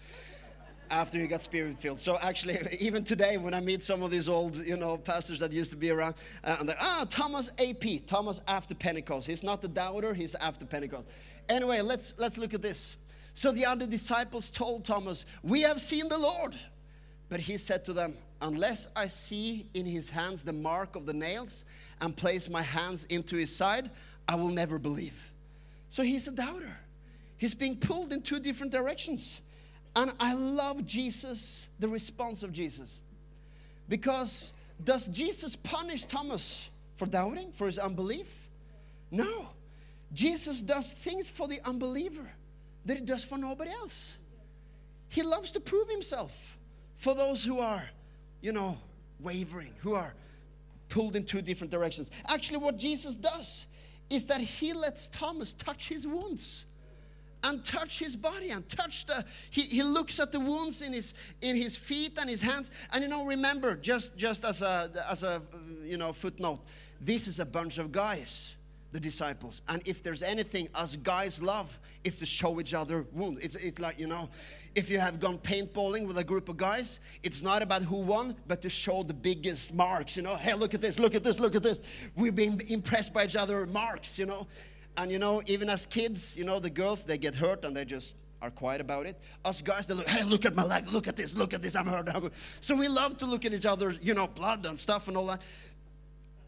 [0.89, 1.99] After he got spirit filled.
[1.99, 5.51] So actually, even today, when I meet some of these old, you know, pastors that
[5.51, 9.27] used to be around, uh, I'm like, ah, Thomas AP, Thomas after Pentecost.
[9.27, 11.05] He's not the doubter, he's after Pentecost.
[11.49, 12.97] Anyway, let's let's look at this.
[13.33, 16.55] So the other disciples told Thomas, We have seen the Lord.
[17.29, 21.13] But he said to them, Unless I see in his hands the mark of the
[21.13, 21.65] nails
[21.99, 23.89] and place my hands into his side,
[24.27, 25.31] I will never believe.
[25.89, 26.77] So he's a doubter.
[27.37, 29.41] He's being pulled in two different directions.
[29.95, 33.03] And I love Jesus, the response of Jesus.
[33.89, 38.47] Because does Jesus punish Thomas for doubting, for his unbelief?
[39.11, 39.49] No.
[40.13, 42.31] Jesus does things for the unbeliever
[42.85, 44.17] that he does for nobody else.
[45.09, 46.57] He loves to prove himself
[46.95, 47.89] for those who are,
[48.41, 48.77] you know,
[49.19, 50.13] wavering, who are
[50.89, 52.11] pulled in two different directions.
[52.27, 53.67] Actually, what Jesus does
[54.09, 56.65] is that he lets Thomas touch his wounds
[57.43, 61.13] and touch his body and touch the he, he looks at the wounds in his
[61.41, 62.71] in his feet and his hands.
[62.91, 65.41] And you know remember just just as a as a
[65.83, 66.59] you know footnote
[66.99, 68.55] this is a bunch of guys
[68.91, 69.61] the disciples.
[69.67, 73.79] And if there's anything us guys love it's to show each other wounds it's, it's
[73.79, 74.29] like you know
[74.75, 78.35] if you have gone paintballing with a group of guys it's not about who won
[78.47, 80.35] but to show the biggest marks you know.
[80.35, 81.81] Hey look at this look at this look at this.
[82.15, 84.47] We've been impressed by each other marks you know
[84.97, 87.85] and you know, even as kids, you know, the girls, they get hurt and they
[87.85, 89.17] just are quiet about it.
[89.45, 91.75] Us guys, they look, hey, look at my leg, look at this, look at this,
[91.75, 92.09] I'm hurt.
[92.61, 95.27] So we love to look at each other, you know, blood and stuff and all
[95.27, 95.41] that.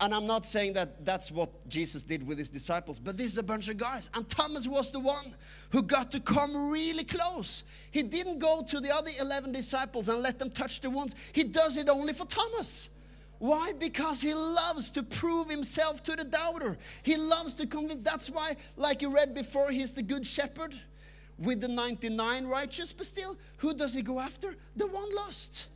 [0.02, 3.38] And I'm not saying that that's what Jesus did with his disciples, but this is
[3.38, 4.10] a bunch of guys.
[4.14, 5.36] And Thomas was the one
[5.72, 7.64] who got to come really close.
[7.92, 11.44] He didn't go to the other 11 disciples and let them touch the wounds, he
[11.44, 12.90] does it only for Thomas.
[13.40, 13.72] Why?
[13.78, 16.78] Because he loves to prove himself to the doubter.
[17.04, 18.04] He loves to convince.
[18.04, 20.76] That's why, like you read before, he's the good shepherd
[21.38, 24.56] with the 99 righteous, but still, who does he go after?
[24.76, 25.68] The one lost.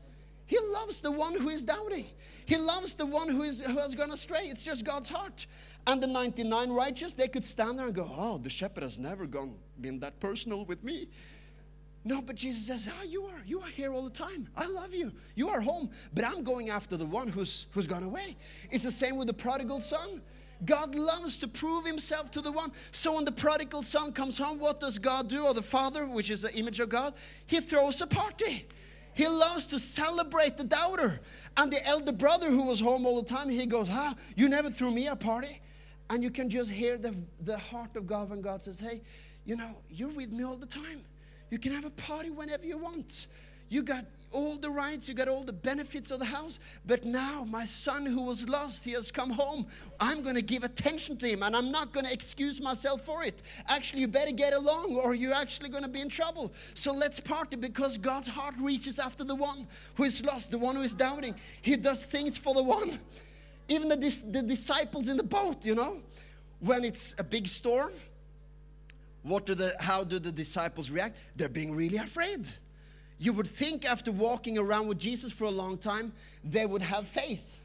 [0.46, 2.06] He loves the one who is doubting.
[2.46, 4.42] He loves the one who, is, who has gone astray.
[4.42, 5.48] It's just God's heart.
[5.88, 9.26] And the 99 righteous, they could stand there and go, Oh, the shepherd has never
[9.26, 11.08] gone, been that personal with me.
[12.06, 13.42] No, but Jesus says, Ah, oh, you are.
[13.46, 14.50] You are here all the time.
[14.56, 15.12] I love you.
[15.36, 15.90] You are home.
[16.14, 18.36] But I'm going after the one who's who's gone away.
[18.72, 20.22] It's the same with the prodigal son.
[20.66, 22.72] God loves to prove himself to the one.
[22.92, 25.46] So when the prodigal son comes home, what does God do?
[25.46, 27.14] Or the father, which is the image of God,
[27.46, 28.68] he throws a party.
[29.14, 31.22] He loves to celebrate the doubter.
[31.58, 34.70] And the elder brother who was home all the time, he goes, Ah, you never
[34.70, 35.62] threw me a party.
[36.10, 39.02] And you can just hear the, the heart of God when God says, Hey,
[39.46, 41.04] you know, you're with me all the time.
[41.54, 43.28] You can have a party whenever you want.
[43.70, 46.60] You got all the rights, you got all the benefits of the house.
[46.84, 49.68] But now, my son who was lost, he has come home.
[50.00, 53.24] I'm going to give attention to him and I'm not going to excuse myself for
[53.24, 53.44] it.
[53.68, 56.52] Actually, you better get along or you're actually going to be in trouble.
[56.74, 60.76] So let's party because God's heart reaches after the one who is lost, the one
[60.76, 61.36] who is doubting.
[61.62, 62.98] He does things for the one.
[63.68, 66.00] Even the, the disciples in the boat, you know,
[66.62, 67.92] when it's a big storm
[69.24, 71.18] what do the, how do the disciples react?
[71.36, 72.50] They're being really afraid.
[73.18, 77.08] You would think after walking around with Jesus for a long time, they would have
[77.08, 77.62] faith.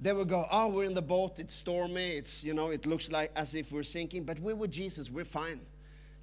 [0.00, 3.10] They would go, Oh, we're in the boat, it's stormy, it's, you know, it looks
[3.10, 5.60] like as if we're sinking, but we're with Jesus, we're fine.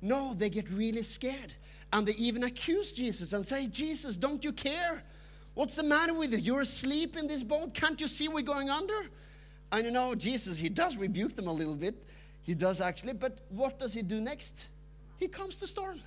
[0.02, 1.54] No, they get really scared.
[1.94, 5.04] And they even accuse Jesus and say, Jesus, don't you care?
[5.54, 6.38] What's the matter with you?
[6.38, 7.74] You're asleep in this boat.
[7.74, 9.10] Can't you see we're going under?
[9.72, 11.96] And you know, Jesus, he does rebuke them a little bit
[12.46, 14.70] He does actually, but what does he do next?
[15.18, 16.00] He calms the storm.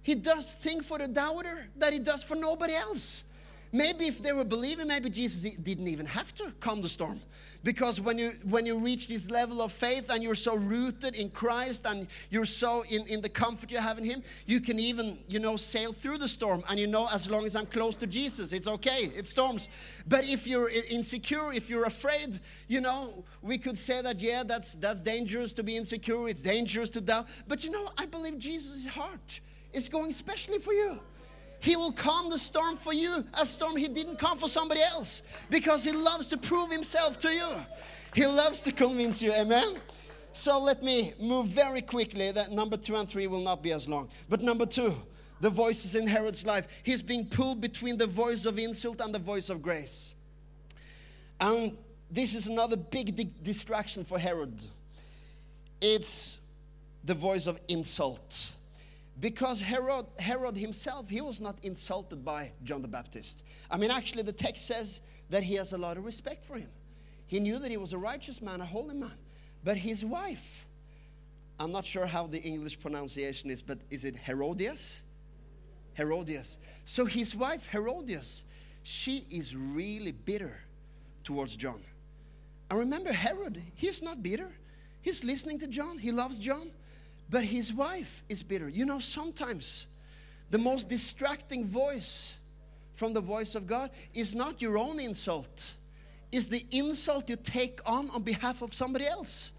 [0.00, 3.24] He does things for the doubter that he does for nobody else.
[3.72, 7.20] Maybe if they were believing, maybe Jesus didn't even have to calm the storm.
[7.64, 11.30] Because when you when you reach this level of faith and you're so rooted in
[11.30, 15.18] Christ and you're so in, in the comfort you have in Him, you can even,
[15.28, 16.64] you know, sail through the storm.
[16.68, 19.68] And you know, as long as I'm close to Jesus, it's okay, it storms.
[20.08, 24.74] But if you're insecure, if you're afraid, you know, we could say that, yeah, that's
[24.74, 27.28] that's dangerous to be insecure, it's dangerous to doubt.
[27.46, 29.40] But you know, I believe Jesus' heart
[29.72, 31.00] is going especially for you.
[31.62, 35.22] He will calm the storm for you, a storm He didn't calm for somebody else,
[35.48, 37.48] because He loves to prove Himself to you.
[38.14, 39.76] He loves to convince you, amen?
[40.32, 42.32] So let me move very quickly.
[42.32, 44.08] That number two and three will not be as long.
[44.28, 44.94] But number two,
[45.40, 46.82] the voices in Herod's life.
[46.82, 50.14] He's being pulled between the voice of insult and the voice of grace.
[51.40, 51.76] And
[52.10, 54.66] this is another big di distraction for Herod.
[55.80, 56.38] It's
[57.04, 58.52] the voice of insult.
[59.22, 63.44] Because Herod, Herod himself, he was not insulted by John the Baptist.
[63.70, 66.70] I mean, actually, the text says that he has a lot of respect for him.
[67.28, 69.16] He knew that he was a righteous man, a holy man.
[69.62, 70.66] But his wife,
[71.60, 75.02] I'm not sure how the English pronunciation is, but is it Herodias?
[75.96, 76.58] Herodias.
[76.84, 78.42] So his wife, Herodias,
[78.82, 80.62] she is really bitter
[81.22, 81.84] towards John.
[82.70, 84.50] And remember, Herod, he's not bitter.
[85.00, 86.72] He's listening to John, he loves John.
[87.32, 88.68] But his wife is bitter.
[88.68, 89.86] You know, sometimes
[90.50, 92.34] the most distracting voice
[92.92, 95.72] from the voice of God is not your own insult,
[96.30, 99.50] is the insult you take on on behalf of somebody else.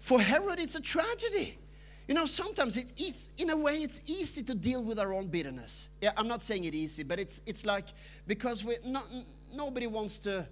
[0.00, 1.58] For Herod, it's a tragedy.
[2.06, 5.28] You know, sometimes it, it's in a way it's easy to deal with our own
[5.28, 5.88] bitterness.
[6.02, 7.86] Yeah, I'm not saying it easy, but it's it's like
[8.26, 9.06] because we not,
[9.54, 10.46] nobody wants to,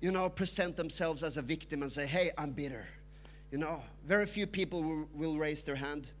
[0.00, 2.88] you know, present themselves as a victim and say, "Hey, I'm bitter."
[3.50, 6.12] You know, very few people will, will raise their hand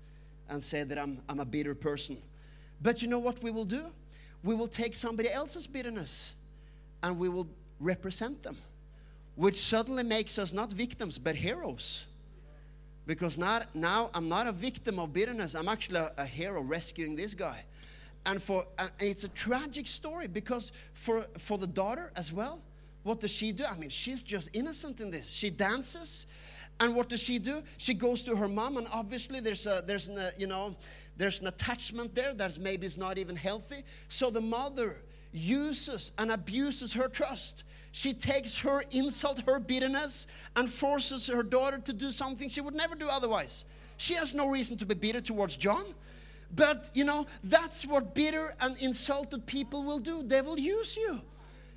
[0.48, 2.18] and say that I'm, I'm a bitter person.
[2.80, 3.86] But you know what we will do?
[4.42, 6.34] We will take somebody else's bitterness
[7.02, 7.48] and we will
[7.80, 8.56] represent them,
[9.34, 12.06] which suddenly makes us not victims but heroes.
[13.06, 17.16] Because not, now I'm not a victim of bitterness, I'm actually a, a hero rescuing
[17.16, 17.64] this guy.
[18.24, 22.60] And for and it's a tragic story because for, for the daughter as well,
[23.04, 23.64] what does she do?
[23.64, 25.30] I mean, she's just innocent in this.
[25.30, 26.26] She dances
[26.78, 27.62] and what does she do?
[27.78, 30.76] She goes to her mom, and obviously there's a there's an, uh, you know
[31.16, 33.82] there's an attachment there that's maybe is not even healthy.
[34.08, 37.64] So the mother uses and abuses her trust.
[37.92, 42.74] She takes her insult, her bitterness, and forces her daughter to do something she would
[42.74, 43.64] never do otherwise.
[43.96, 45.84] She has no reason to be bitter towards John.
[46.54, 50.22] But you know, that's what bitter and insulted people will do.
[50.22, 51.22] They will use you.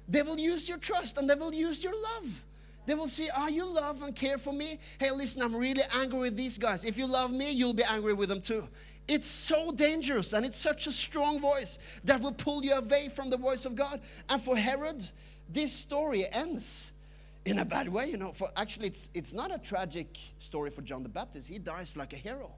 [0.09, 2.43] They will use your trust and they will use your love.
[2.89, 4.79] They will say, Are you love and care for me?
[4.99, 6.83] Hey, listen, I'm really angry with these guys.
[6.83, 8.67] If you love me, you'll be angry with them too.
[9.07, 13.29] It's so dangerous and it's such a strong voice that will pull you away from
[13.29, 14.01] the voice of God.
[14.27, 15.07] And for Herod,
[15.47, 16.93] this story ends
[17.45, 18.31] in a bad way, you know.
[18.31, 21.47] For actually, it's, it's not a tragic story for John the Baptist.
[21.47, 22.55] He dies like a hero.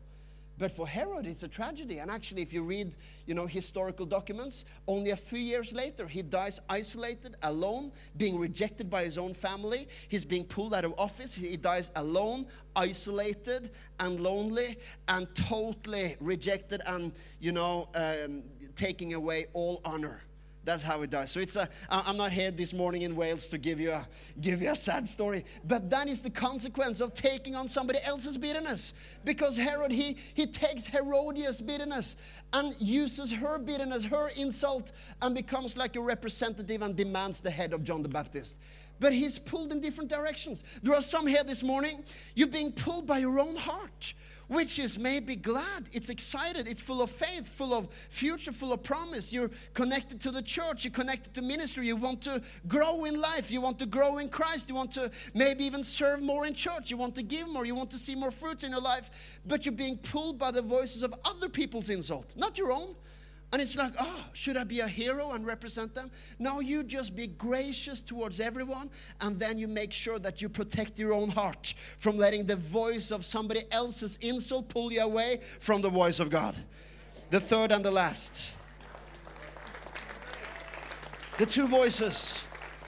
[0.62, 1.98] But for Herod, it's a tragedy.
[1.98, 2.96] And actually, if you read,
[3.26, 8.88] you know, historical documents, only a few years later, he dies isolated, alone, being rejected
[8.88, 9.88] by his own family.
[10.08, 11.34] He's being pulled out of office.
[11.34, 12.46] He dies alone,
[12.76, 18.44] isolated, and lonely, and totally rejected, and you know, um,
[18.76, 20.22] taking away all honor.
[20.64, 21.32] That's how it does.
[21.32, 21.68] So it's a.
[21.90, 24.08] I'm not here this morning in Wales to give you a
[24.40, 28.38] give you a sad story, but that is the consequence of taking on somebody else's
[28.38, 28.94] bitterness.
[29.26, 32.16] Because Herod he he takes Herodias' bitterness
[32.54, 37.74] and uses her bitterness, her insult, and becomes like a representative and demands the head
[37.74, 38.60] of John the Baptist.
[39.00, 40.64] But he's pulled in different directions.
[40.84, 42.04] There are some here this morning.
[42.36, 44.14] You're being pulled by your own heart
[44.52, 48.84] which is maybe glad, it's excited, it's full of faith, full of future, full of
[48.84, 49.32] promise.
[49.32, 53.50] You're connected to the church, you're connected to ministry, you want to grow in life,
[53.50, 56.92] you want to grow in Christ, you want to maybe even serve more in church,
[56.92, 59.66] you want to give more, you want to see more fruits in your life, but
[59.66, 62.94] you're being pulled by the voices of other people's insult, not your own.
[63.52, 66.10] And it's like, oh, should I be a hero and represent them?
[66.40, 68.90] No, you just be gracious towards everyone,
[69.20, 73.12] and then you make sure that you protect your own heart from letting the voice
[73.12, 76.56] of somebody else's insult pull you away from the voice of God.
[77.30, 78.54] The third and the last.
[81.38, 82.44] The two voices,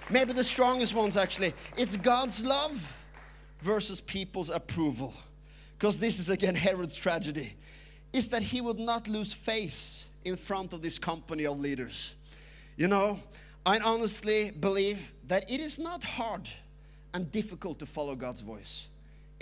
[0.09, 1.53] maybe the strongest ones actually.
[1.77, 2.95] It's God's love
[3.59, 5.13] versus people's approval.
[5.77, 7.55] Because this is again Herod's tragedy.
[8.13, 12.15] Is that he would not lose face in front of this company of leaders.
[12.77, 13.19] You know,
[13.65, 16.49] I honestly believe that it is not hard
[17.13, 18.87] and difficult to follow God's voice.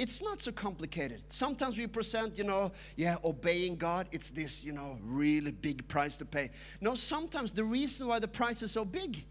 [0.01, 1.21] it's not so complicated.
[1.27, 6.17] Sometimes we present, you know, yeah, obeying God, it's this, you know, really big price
[6.17, 6.49] to pay.
[6.81, 9.23] No, sometimes the reason why the price is so big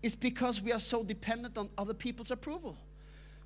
[0.00, 2.76] is because we are so dependent on other people's approval.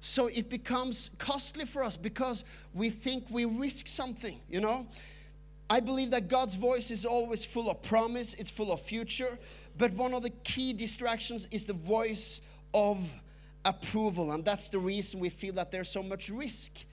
[0.00, 2.44] So it becomes costly for us because
[2.74, 4.86] we think we risk something, you know.
[5.68, 9.38] I believe that God's voice is always full of promise, it's full of future,
[9.76, 12.40] but one of the key distractions is the voice
[12.72, 13.10] of
[13.64, 14.32] approval.
[14.32, 16.86] And that's the reason we feel that there's so much risk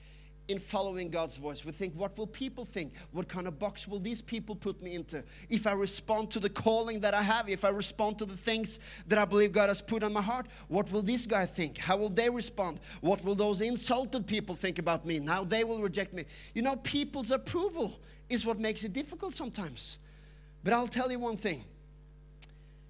[0.48, 1.64] in following God's voice.
[1.64, 2.94] We think, what will people think?
[3.12, 5.24] What kind of box will these people put me into?
[5.48, 8.78] If I respond to the calling that I have, if I respond to the things
[9.06, 11.78] that I believe God has put on my heart, what will this guy think?
[11.78, 12.80] How will they respond?
[13.00, 15.18] What will those insulted people think about me?
[15.18, 16.24] Now they will reject me.
[16.54, 17.98] You know, people's approval
[18.28, 19.98] is what makes it difficult sometimes.
[20.62, 21.64] But I'll tell you one thing.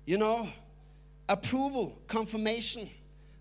[0.06, 0.48] You know,
[1.28, 2.88] approval, confirmation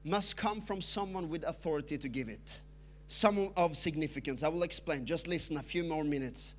[0.04, 2.62] must come from someone with authority to give it
[3.08, 4.44] some of significance.
[4.44, 5.06] I will explain.
[5.06, 6.56] Just listen a few more minutes.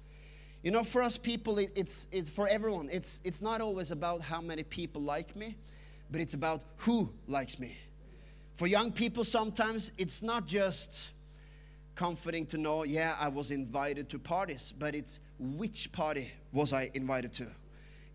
[0.62, 2.88] You know, for us people, it, it's, it's for everyone.
[2.90, 5.56] It's, it's not always about how many people like me,
[6.10, 7.76] but it's about who likes me.
[8.54, 11.10] For young people, sometimes it's not just
[11.94, 16.90] comforting to know, yeah, I was invited to parties, but it's which party was I
[16.94, 17.46] invited to?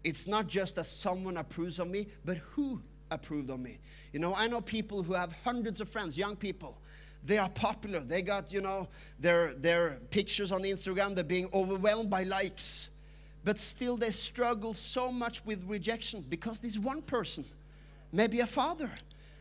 [0.03, 3.79] It's not just that someone approves of me, but who approved of me.
[4.13, 6.77] You know, I know people who have hundreds of friends, young people,
[7.23, 7.99] they are popular.
[7.99, 8.87] They got, you know,
[9.19, 12.89] their, their pictures on Instagram, they're being overwhelmed by likes.
[13.43, 17.45] But still, they struggle so much with rejection because this one person,
[18.11, 18.89] maybe a father,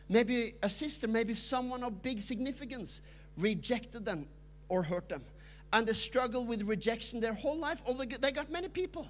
[0.07, 3.01] maybe a sister, maybe someone of big significance,
[3.39, 4.27] rejected them
[4.67, 5.23] or hurt them.
[5.71, 7.81] And they struggle with rejection their whole life.
[7.85, 9.07] Although they got many people.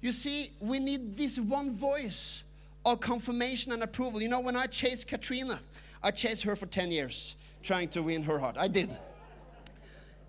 [0.00, 2.42] You see, we need this one voice
[2.84, 4.20] of confirmation and approval.
[4.20, 5.60] You know, when I chased Katrina,
[6.02, 8.56] I chased her for 10 years trying to win her heart.
[8.58, 8.90] I did.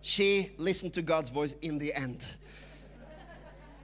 [0.02, 2.28] She listened to God's voice in the end.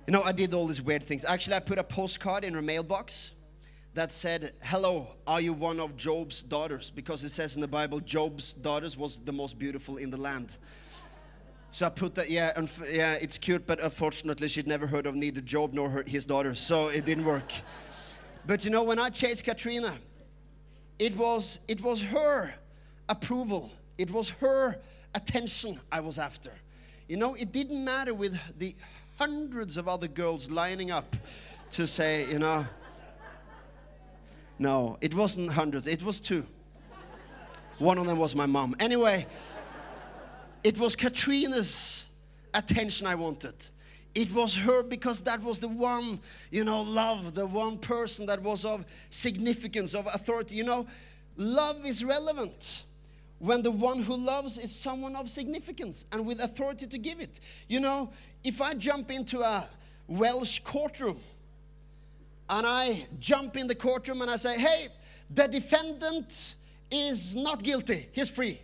[0.06, 1.26] You know, I did all these weird things.
[1.26, 3.32] Actually, I put a postcard in her mailbox
[3.94, 6.90] that said, Hello, are you one of Job's daughters?
[6.90, 10.58] Because it says in the Bible, Job's daughters was the most beautiful in the land.
[11.72, 12.52] So I put that, yeah,
[12.92, 16.60] yeah, it's cute, but unfortunately, she'd never heard of neither Job nor her, his daughters,
[16.60, 17.52] so it didn't work.
[18.46, 19.96] But you know, when I chased Katrina,
[20.98, 22.56] it was it was her
[23.08, 23.72] approval.
[23.98, 24.78] It was her
[25.14, 26.52] attention I was after.
[27.08, 28.76] You know, it didn't matter with the
[29.18, 31.16] hundreds of other girls lining up
[31.72, 32.66] to say, you know,
[34.60, 36.46] no, it wasn't hundreds, it was two.
[37.80, 38.76] One of them was my mom.
[38.80, 39.26] Anyway,
[40.64, 42.06] it was Katrina's
[42.54, 43.56] attention I wanted.
[44.14, 46.20] It was her because that was the one,
[46.52, 50.56] you know, love, the one person that was of significance, of authority.
[50.56, 50.88] You know,
[51.38, 52.84] love is relevant
[53.38, 57.40] when the one who loves is someone of significance and with authority to give it.
[57.70, 58.12] You know,
[58.44, 59.66] if I jump into a
[60.08, 61.20] Welsh courtroom
[62.50, 64.88] and I jump in the courtroom and I say, hey,
[65.30, 66.56] the defendant
[66.92, 68.60] is not guilty, he's free.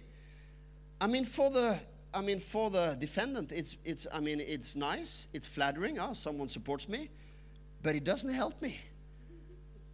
[0.99, 1.79] I mean, for the
[2.15, 5.99] I mean, for the defendant, it's, it's, I mean, it's nice, it's flattering.
[5.99, 7.09] Oh, someone supports me,
[7.83, 8.79] but it doesn't help me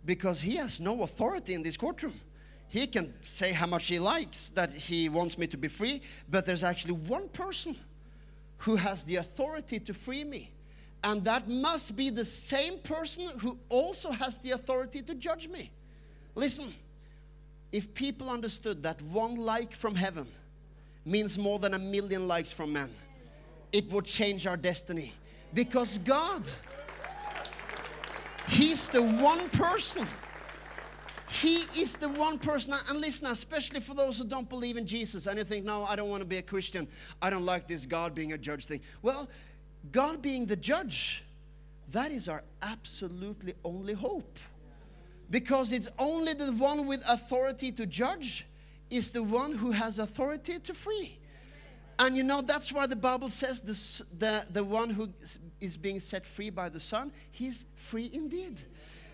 [0.05, 2.13] because he has no authority in this courtroom.
[2.67, 6.45] He can say how much he likes that he wants me to be free, but
[6.45, 7.75] there's actually one person
[8.59, 10.51] who has the authority to free me.
[11.03, 15.71] And that must be the same person who also has the authority to judge me.
[16.35, 16.73] Listen,
[17.71, 20.27] if people understood that one like from heaven
[21.05, 22.89] means more than a million likes from men,
[23.71, 25.13] it would change our destiny.
[25.53, 26.49] Because God,
[28.47, 30.07] He's the one person
[31.31, 35.27] he is the one person, and listen, especially for those who don't believe in Jesus
[35.27, 36.89] and you think, no, I don't want to be a Christian.
[37.21, 38.81] I don't like this God being a judge thing.
[39.01, 39.29] Well,
[39.91, 41.23] God being the judge,
[41.91, 44.39] that is our absolutely only hope.
[45.29, 48.45] Because it's only the one with authority to judge
[48.89, 51.17] is the one who has authority to free.
[51.97, 55.09] And you know, that's why the Bible says the, the one who
[55.59, 58.61] is being set free by the Son, he's free indeed.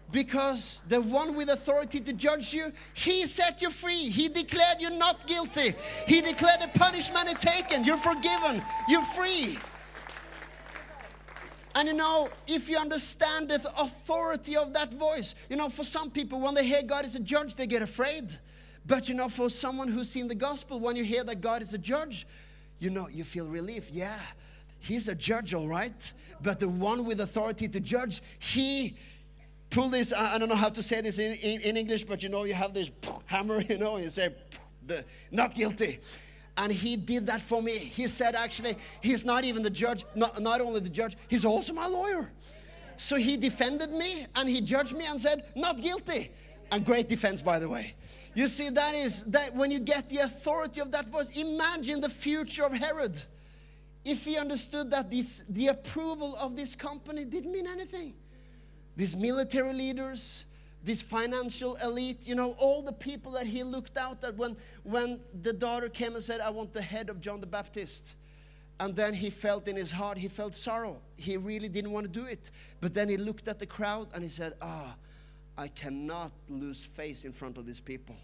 [0.09, 4.09] Because the one with authority to judge you, he set you free.
[4.09, 5.74] He declared you not guilty.
[6.07, 7.84] He declared the punishment is taken.
[7.84, 8.63] You're forgiven.
[8.88, 9.59] You're free.
[11.78, 16.09] And you know, if you understand the authority of that voice, you know, for some
[16.09, 18.34] people, when they hear God is a judge, they get afraid.
[18.88, 21.75] But you know, for someone who's seen the gospel, when you hear that God is
[21.75, 22.25] a judge,
[22.80, 23.91] you know, you feel relief.
[23.93, 24.17] Yeah,
[24.80, 26.13] he's a judge, all right.
[26.41, 28.97] But the one with authority to judge, he
[29.69, 32.30] pull this, I don't know how to say this in, in, in English, but you
[32.30, 32.89] know, you have this
[33.28, 34.34] hammer, you know, and you say,
[35.30, 35.99] not guilty.
[36.58, 37.78] And he did that for me.
[37.78, 41.72] He said, actually, he's not even the judge, not, not only the judge, he's also
[41.74, 42.32] my lawyer.
[42.97, 46.32] So he defended me and he judged me and said, not guilty.
[46.72, 47.93] And great defense, by the way.
[48.34, 52.10] You see, that is that when you get the authority of that voice, imagine the
[52.10, 53.22] future of Herod.
[54.03, 58.16] If he understood that this, the approval of this company didn't mean anything.
[58.95, 60.45] These military leaders,
[60.88, 65.19] this financial elite, you know, all the people that he looked out at when, when
[65.41, 68.15] the daughter came and said, I want the head of John the Baptist.
[68.79, 71.01] And then he felt in his heart, he felt sorrow.
[71.17, 72.51] He really didn't want to do it.
[72.79, 74.95] But then he looked at the crowd and he said, Ah,
[75.57, 78.15] I cannot lose face in front of these people.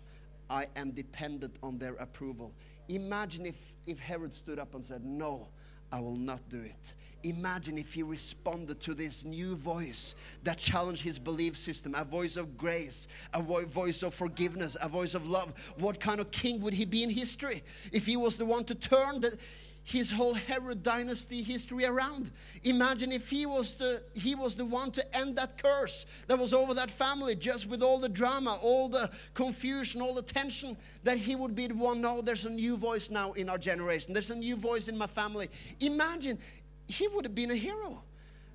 [0.49, 2.53] I am dependent on their approval.
[2.87, 5.49] Imagine if, if Herod stood up and said, No,
[5.93, 6.95] I will not do it.
[7.21, 12.35] Imagine if he responded to this new voice that challenged his belief system a voice
[12.35, 15.53] of grace, a vo- voice of forgiveness, a voice of love.
[15.77, 17.61] What kind of king would he be in history
[17.93, 19.37] if he was the one to turn the,
[19.83, 22.31] his whole Herod dynasty history around.
[22.63, 26.53] Imagine if he was the he was the one to end that curse that was
[26.53, 31.17] over that family, just with all the drama, all the confusion, all the tension, that
[31.17, 32.01] he would be the one.
[32.01, 34.13] No, there's a new voice now in our generation.
[34.13, 35.49] There's a new voice in my family.
[35.81, 36.39] Imagine
[36.87, 38.03] he would have been a hero.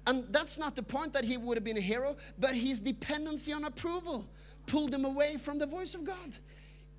[0.07, 3.53] And that's not the point that he would have been a hero, but his dependency
[3.53, 4.26] on approval
[4.66, 6.39] pulled him away from the voice of God.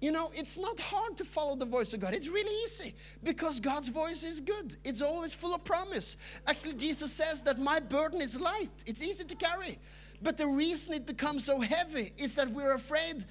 [0.02, 2.14] You know, it's not hard to follow the voice of God.
[2.14, 4.78] It's really easy because God's voice is good.
[4.86, 6.16] It's always full of promise.
[6.48, 9.78] Actually, Jesus says that my burden is light, it's easy to carry.
[10.22, 13.26] But the reason it becomes so heavy is that we're afraid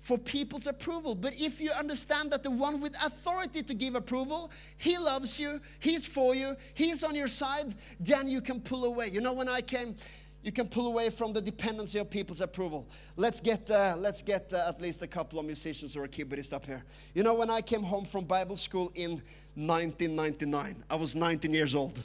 [0.00, 1.14] for people's approval.
[1.14, 5.60] But if you understand that the one with authority to give approval, he loves you,
[5.80, 9.08] he's for you, he's on your side, then you can pull away.
[9.08, 9.96] You know, when I came
[10.44, 12.86] you can pull away from the dependency of people's approval.
[13.16, 16.52] Let's get, uh, let's get uh, at least a couple of musicians or a keyboardist
[16.52, 16.84] up here.
[17.14, 19.22] You know, when I came home from Bible school in
[19.54, 22.04] 1999, I was 19 years old.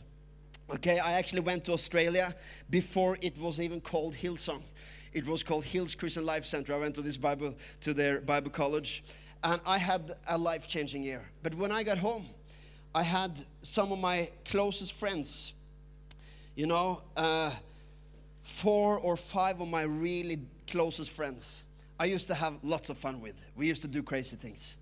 [0.74, 2.34] Okay, I actually went to Australia
[2.70, 4.64] before it was even called Hillsong.
[5.12, 6.74] It was called Hills Christian Life Center.
[6.74, 9.04] I went to this Bible, to their Bible college,
[9.44, 11.30] and I had a life-changing year.
[11.44, 12.28] But when I got home,
[12.96, 15.52] I had some of my closest friends,
[16.56, 17.52] you know, uh,
[18.50, 21.66] four or five of my really closest friends
[22.00, 23.36] I used to have lots of fun with.
[23.58, 24.78] We used to do crazy things.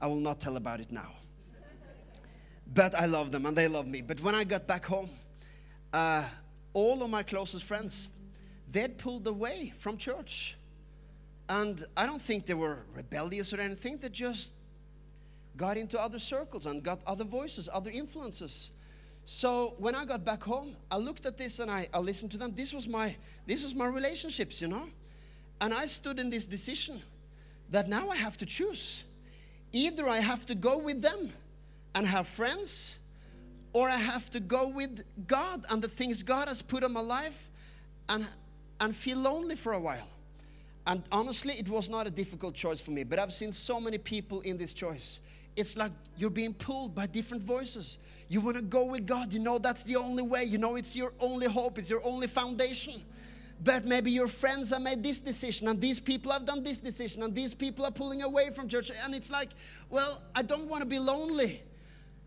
[0.00, 1.16] I will not tell about it now.
[2.72, 4.00] but I love them and they love me.
[4.00, 5.10] But when I got back home,
[5.92, 6.24] uh,
[6.72, 8.12] all of my closest friends,
[8.70, 10.56] they'd pulled away from church.
[11.48, 13.98] And I don't think they were rebellious or anything.
[13.98, 14.52] They just
[15.56, 18.70] got into other circles and got other voices, other influences.
[19.24, 22.38] So when I got back home, I looked at this and I, I listened to
[22.38, 22.52] them.
[22.54, 23.16] This was my
[23.46, 24.88] this was my relationships, you know.
[25.60, 27.00] And I stood in this decision
[27.70, 29.04] that now I have to choose.
[29.72, 31.32] Either I have to go with them
[31.94, 32.98] and have friends,
[33.72, 37.00] or I have to go with God and the things God has put on my
[37.00, 37.48] life
[38.08, 38.26] and,
[38.80, 40.08] and feel lonely for a while.
[40.86, 43.98] And honestly, it was not a difficult choice for me, but I've seen so many
[43.98, 45.20] people in this choice.
[45.60, 47.98] It's like you're being pulled by different voices.
[48.28, 49.32] You want to go with God.
[49.32, 50.44] You know that's the only way.
[50.44, 52.94] You know it's your only hope, it's your only foundation.
[53.62, 57.22] But maybe your friends have made this decision, and these people have done this decision,
[57.22, 58.90] and these people are pulling away from church.
[59.04, 59.50] And it's like,
[59.90, 61.62] well, I don't want to be lonely.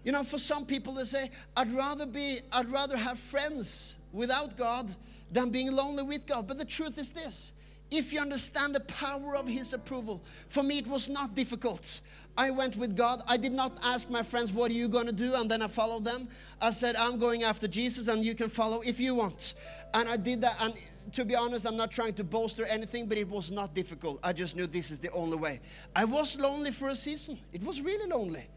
[0.03, 4.55] You know, for some people, they say, I'd rather be, I'd rather have friends without
[4.55, 4.93] God
[5.31, 6.47] than being lonely with God.
[6.47, 7.51] But the truth is this
[7.89, 12.01] if you understand the power of His approval, for me, it was not difficult.
[12.37, 13.21] I went with God.
[13.27, 15.33] I did not ask my friends, What are you going to do?
[15.35, 16.27] And then I followed them.
[16.61, 19.53] I said, I'm going after Jesus, and you can follow if you want.
[19.93, 20.55] And I did that.
[20.59, 20.73] And
[21.11, 24.19] to be honest, I'm not trying to boast or anything, but it was not difficult.
[24.23, 25.59] I just knew this is the only way.
[25.95, 28.47] I was lonely for a season, it was really lonely.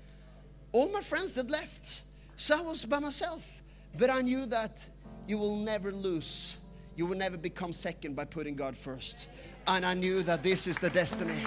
[0.73, 2.03] All my friends that left.
[2.37, 3.63] So I was by myself.
[3.99, 4.89] But I knew that
[5.27, 6.57] you will never lose.
[6.97, 9.29] You will never become second by putting God first.
[9.67, 11.43] And I knew that this is the destiny.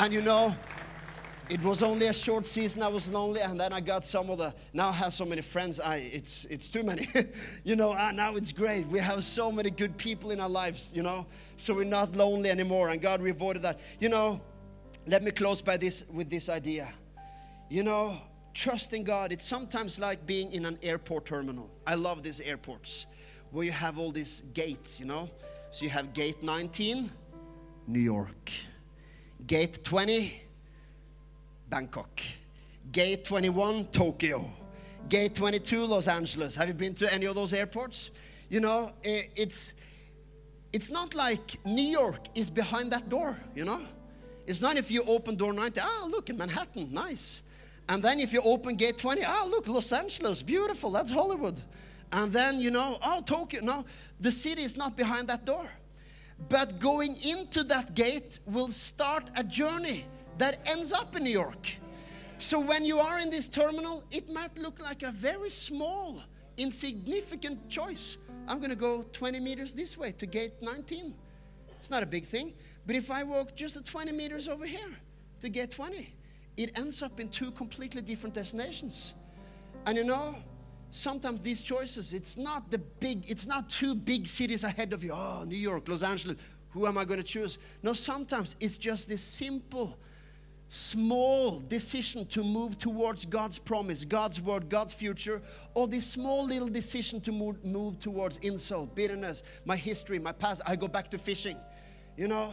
[0.00, 0.54] And you know,
[1.50, 4.38] it was only a short season I was lonely and then I got some of
[4.38, 7.06] the now I have so many friends I it's it's too many.
[7.64, 8.86] You know uh, now it's great.
[8.86, 11.26] We have so many good people in our lives you know
[11.56, 13.80] so we're not lonely anymore and God rewarded that.
[13.98, 14.40] You know
[15.06, 16.92] let me close by this with this idea.
[17.70, 18.18] You know
[18.54, 21.70] trusting God it's sometimes like being in an airport terminal.
[21.86, 23.06] I love these airports
[23.50, 25.30] where you have all these gates you know?
[25.70, 27.10] So you have gate 19
[27.86, 28.52] New York
[29.46, 30.42] Gate 20,
[31.68, 32.20] Bangkok.
[32.90, 34.50] Gate 21, Tokyo.
[35.08, 36.54] Gate 22, Los Angeles.
[36.54, 38.10] Have you been to any of those airports?
[38.50, 39.74] You know, it's
[40.72, 43.80] it's not like New York is behind that door, you know?
[44.46, 47.42] It's not if you open door 90, ah, look, in Manhattan, nice.
[47.88, 51.60] And then if you open gate 20, ah, look, Los Angeles, beautiful, that's Hollywood.
[52.12, 53.60] And then, you know, oh, Tokyo.
[53.62, 53.84] No,
[54.20, 55.70] the city is not behind that door.
[56.48, 60.06] But going into that gate will start a journey
[60.38, 61.78] that ends up in New York.
[62.38, 66.22] So when you are in this terminal, it might look like a very small,
[66.56, 68.16] insignificant choice.
[68.46, 71.14] I'm going to go 20 meters this way to gate 19.
[71.70, 72.54] It's not a big thing.
[72.86, 74.90] But if I walk just 20 meters over here
[75.40, 76.14] to gate 20,
[76.56, 79.14] it ends up in two completely different destinations.
[79.84, 80.36] And you know,
[80.90, 85.12] sometimes these choices, it's not the big, it's not two big cities ahead of you.
[85.12, 86.36] Oh, New York, Los Angeles,
[86.70, 87.58] who am I going to choose?
[87.82, 89.98] No, sometimes it's just this simple
[90.68, 95.40] small decision to move towards God's promise, God's word, God's future,
[95.74, 100.60] or this small little decision to move, move towards insult, bitterness, my history, my past.
[100.66, 101.56] I go back to fishing.
[102.16, 102.52] You know,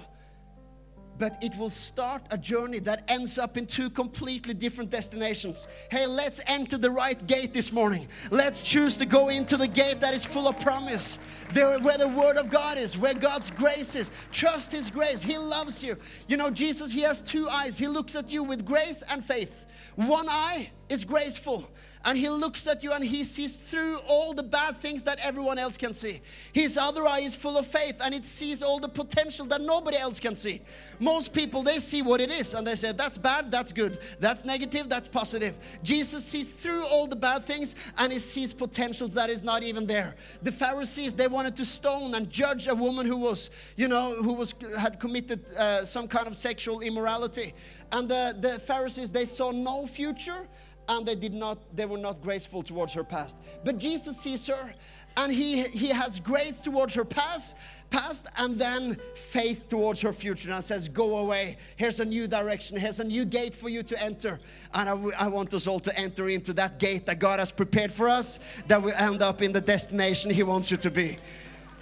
[1.18, 5.68] but it will start a journey that ends up in two completely different destinations.
[5.90, 8.08] Hey, let's enter the right gate this morning.
[8.32, 11.20] Let's choose to go into the gate that is full of promise,
[11.54, 14.12] there, where the Word of God is, where God's grace is.
[14.32, 15.22] Trust His grace.
[15.22, 15.98] He loves you.
[16.28, 17.78] You know, Jesus, He has two eyes.
[17.78, 19.66] He looks at you with grace and faith.
[19.96, 21.70] One eye is graceful,
[22.06, 25.58] and he looks at you and he sees through all the bad things that everyone
[25.58, 26.22] else can see.
[26.54, 29.98] His other eye is full of faith and it sees all the potential that nobody
[29.98, 30.62] else can see.
[31.00, 34.46] Most people, they see what it is and they say, that's bad, that's good, that's
[34.46, 35.58] negative, that's positive.
[35.82, 39.88] Jesus sees through all the bad things and he sees potentials that is not even
[39.88, 40.16] there.
[40.44, 44.34] The Pharisees, they wanted to stone and judge a woman who was, you know, who
[44.34, 47.54] was had committed uh, some kind of sexual immorality.
[47.92, 50.48] And the, the Pharisees, they saw no future
[50.88, 53.38] and they did not they were not graceful towards her past.
[53.64, 54.74] But jesus sees her
[55.18, 57.58] and he he has grace towards her past
[57.90, 60.52] past and then faith towards her future.
[60.52, 61.58] And says go away.
[61.78, 62.78] Here's a new direction.
[62.78, 64.40] Here's a new gate for you to enter.
[64.74, 67.92] And I, I want us all to enter into that gate that god has prepared
[67.92, 71.18] for us that we end up in the destination he wants you to be.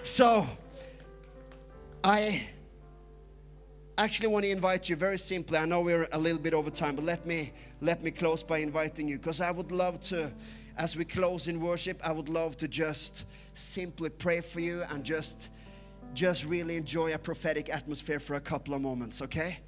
[0.04, 0.48] So
[2.04, 2.44] i
[3.98, 5.58] actually want to invite you very simply.
[5.58, 8.60] I know we're a little bit over time, but let me let me close by
[8.60, 10.32] inviting you because I would love to
[10.78, 15.04] as we close in worship, I would love to just simply pray for you and
[15.04, 15.50] just
[16.14, 19.60] just really enjoy a prophetic atmosphere for a couple of moments, okay?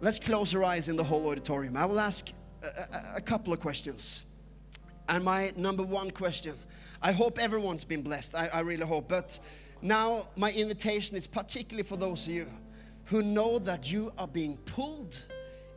[0.00, 1.76] Let's close our eyes in the whole auditorium.
[1.76, 2.30] I will ask
[2.62, 4.22] a, a, a couple of questions.
[5.06, 6.54] And my number one question,
[7.02, 8.34] I hope everyone's been blessed.
[8.34, 9.08] I, I really hope.
[9.08, 9.38] But
[9.82, 12.46] now my invitation is particularly for those of you
[13.14, 15.22] who know that you are being pulled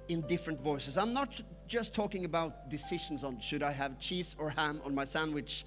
[0.08, 0.98] in different voices.
[0.98, 5.04] I'm not just talking about decisions on should I have cheese or ham on my
[5.04, 5.64] sandwich.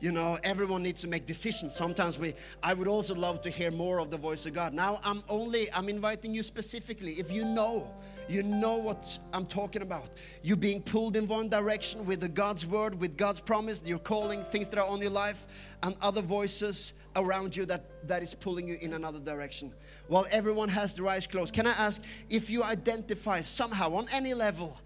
[0.00, 1.74] You know, everyone needs to make decisions.
[1.74, 4.74] Sometimes we I would also love to hear more of the voice of God.
[4.74, 7.90] Now I'm only I'm inviting you specifically if you know
[8.28, 10.10] you know what I'm talking about.
[10.42, 14.42] You're being pulled in one direction with the God's word, with God's promise, you're calling
[14.42, 15.46] things that are on your life,
[15.82, 19.72] and other voices around you that, that is pulling you in another direction
[20.08, 24.34] while everyone has their eyes closed, can I ask if you identify somehow on any
[24.34, 24.78] level,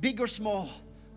[0.00, 0.68] big or small,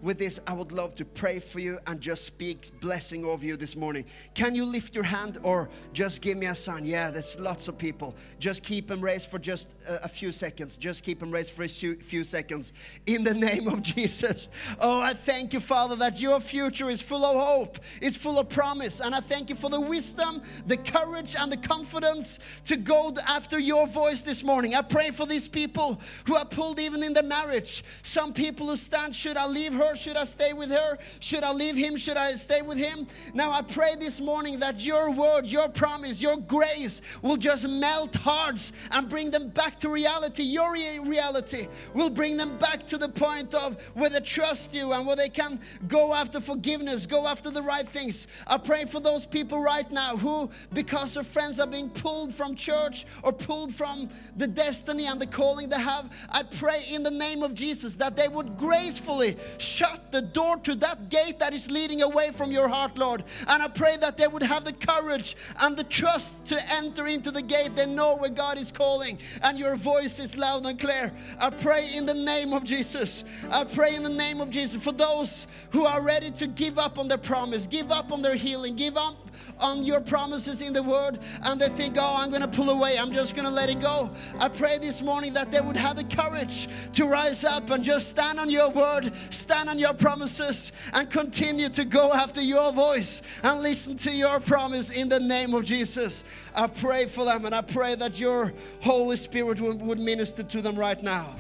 [0.02, 3.56] with this, I would love to pray for you and just speak blessing over you
[3.56, 4.06] this morning.
[4.34, 6.86] Can you lift your hand or just give me a sign?
[6.86, 8.16] Yeah, there's lots of people.
[8.40, 10.78] Just keep them raised for just a, few seconds.
[10.78, 12.74] Just keep them raised for a few, few seconds.
[13.06, 14.50] In the name of Jesus.
[14.80, 18.50] Oh, I thank you, Father, that your future is full of hope, it's full of
[18.50, 19.00] promise.
[19.00, 23.60] And I thank you for the wisdom, the courage, and the confidence to go after
[23.60, 24.76] your voice this morning.
[24.76, 27.84] I pray for these people who are pulled even in the marriage.
[28.04, 29.91] Some people who stand, should I leave her?
[29.96, 30.98] Should I stay with her?
[31.20, 31.96] Should I leave him?
[31.96, 33.08] Should I stay with him?
[33.34, 38.16] Now I pray this morning that your word, your promise, your grace will just melt
[38.16, 40.44] hearts and bring them back to reality.
[40.44, 45.06] Your reality will bring them back to the point of where they trust you and
[45.06, 48.28] where they can go after forgiveness, go after the right things.
[48.48, 52.56] I pray for those people right now who, because their friends are being pulled from
[52.56, 57.12] church or pulled from the destiny and the calling they have, I pray in the
[57.12, 59.38] name of Jesus that they would gracefully
[59.82, 63.24] shut the door to that gate that is leading away from your heart, Lord.
[63.48, 67.32] And I pray that they would have the courage and the trust to enter into
[67.32, 67.76] the gate.
[67.76, 71.12] They know where God is calling and your voice is loud and clear.
[71.40, 73.24] I pray in the name of Jesus.
[73.50, 77.00] I pray in the name of Jesus for those who are ready to give up
[77.00, 79.16] on their promise, give up on their healing, give up
[79.62, 82.98] on your promises in the word and they think, oh, I'm going to pull away.
[82.98, 84.10] I'm just going to let it go.
[84.40, 88.10] I pray this morning that they would have the courage to rise up and just
[88.10, 93.22] stand on your word, stand on your promises, and continue to go after your voice
[93.44, 96.24] and listen to your promise in the name of Jesus.
[96.56, 100.62] I pray for them and I pray that your Holy Spirit would, would minister to
[100.62, 101.36] them right now.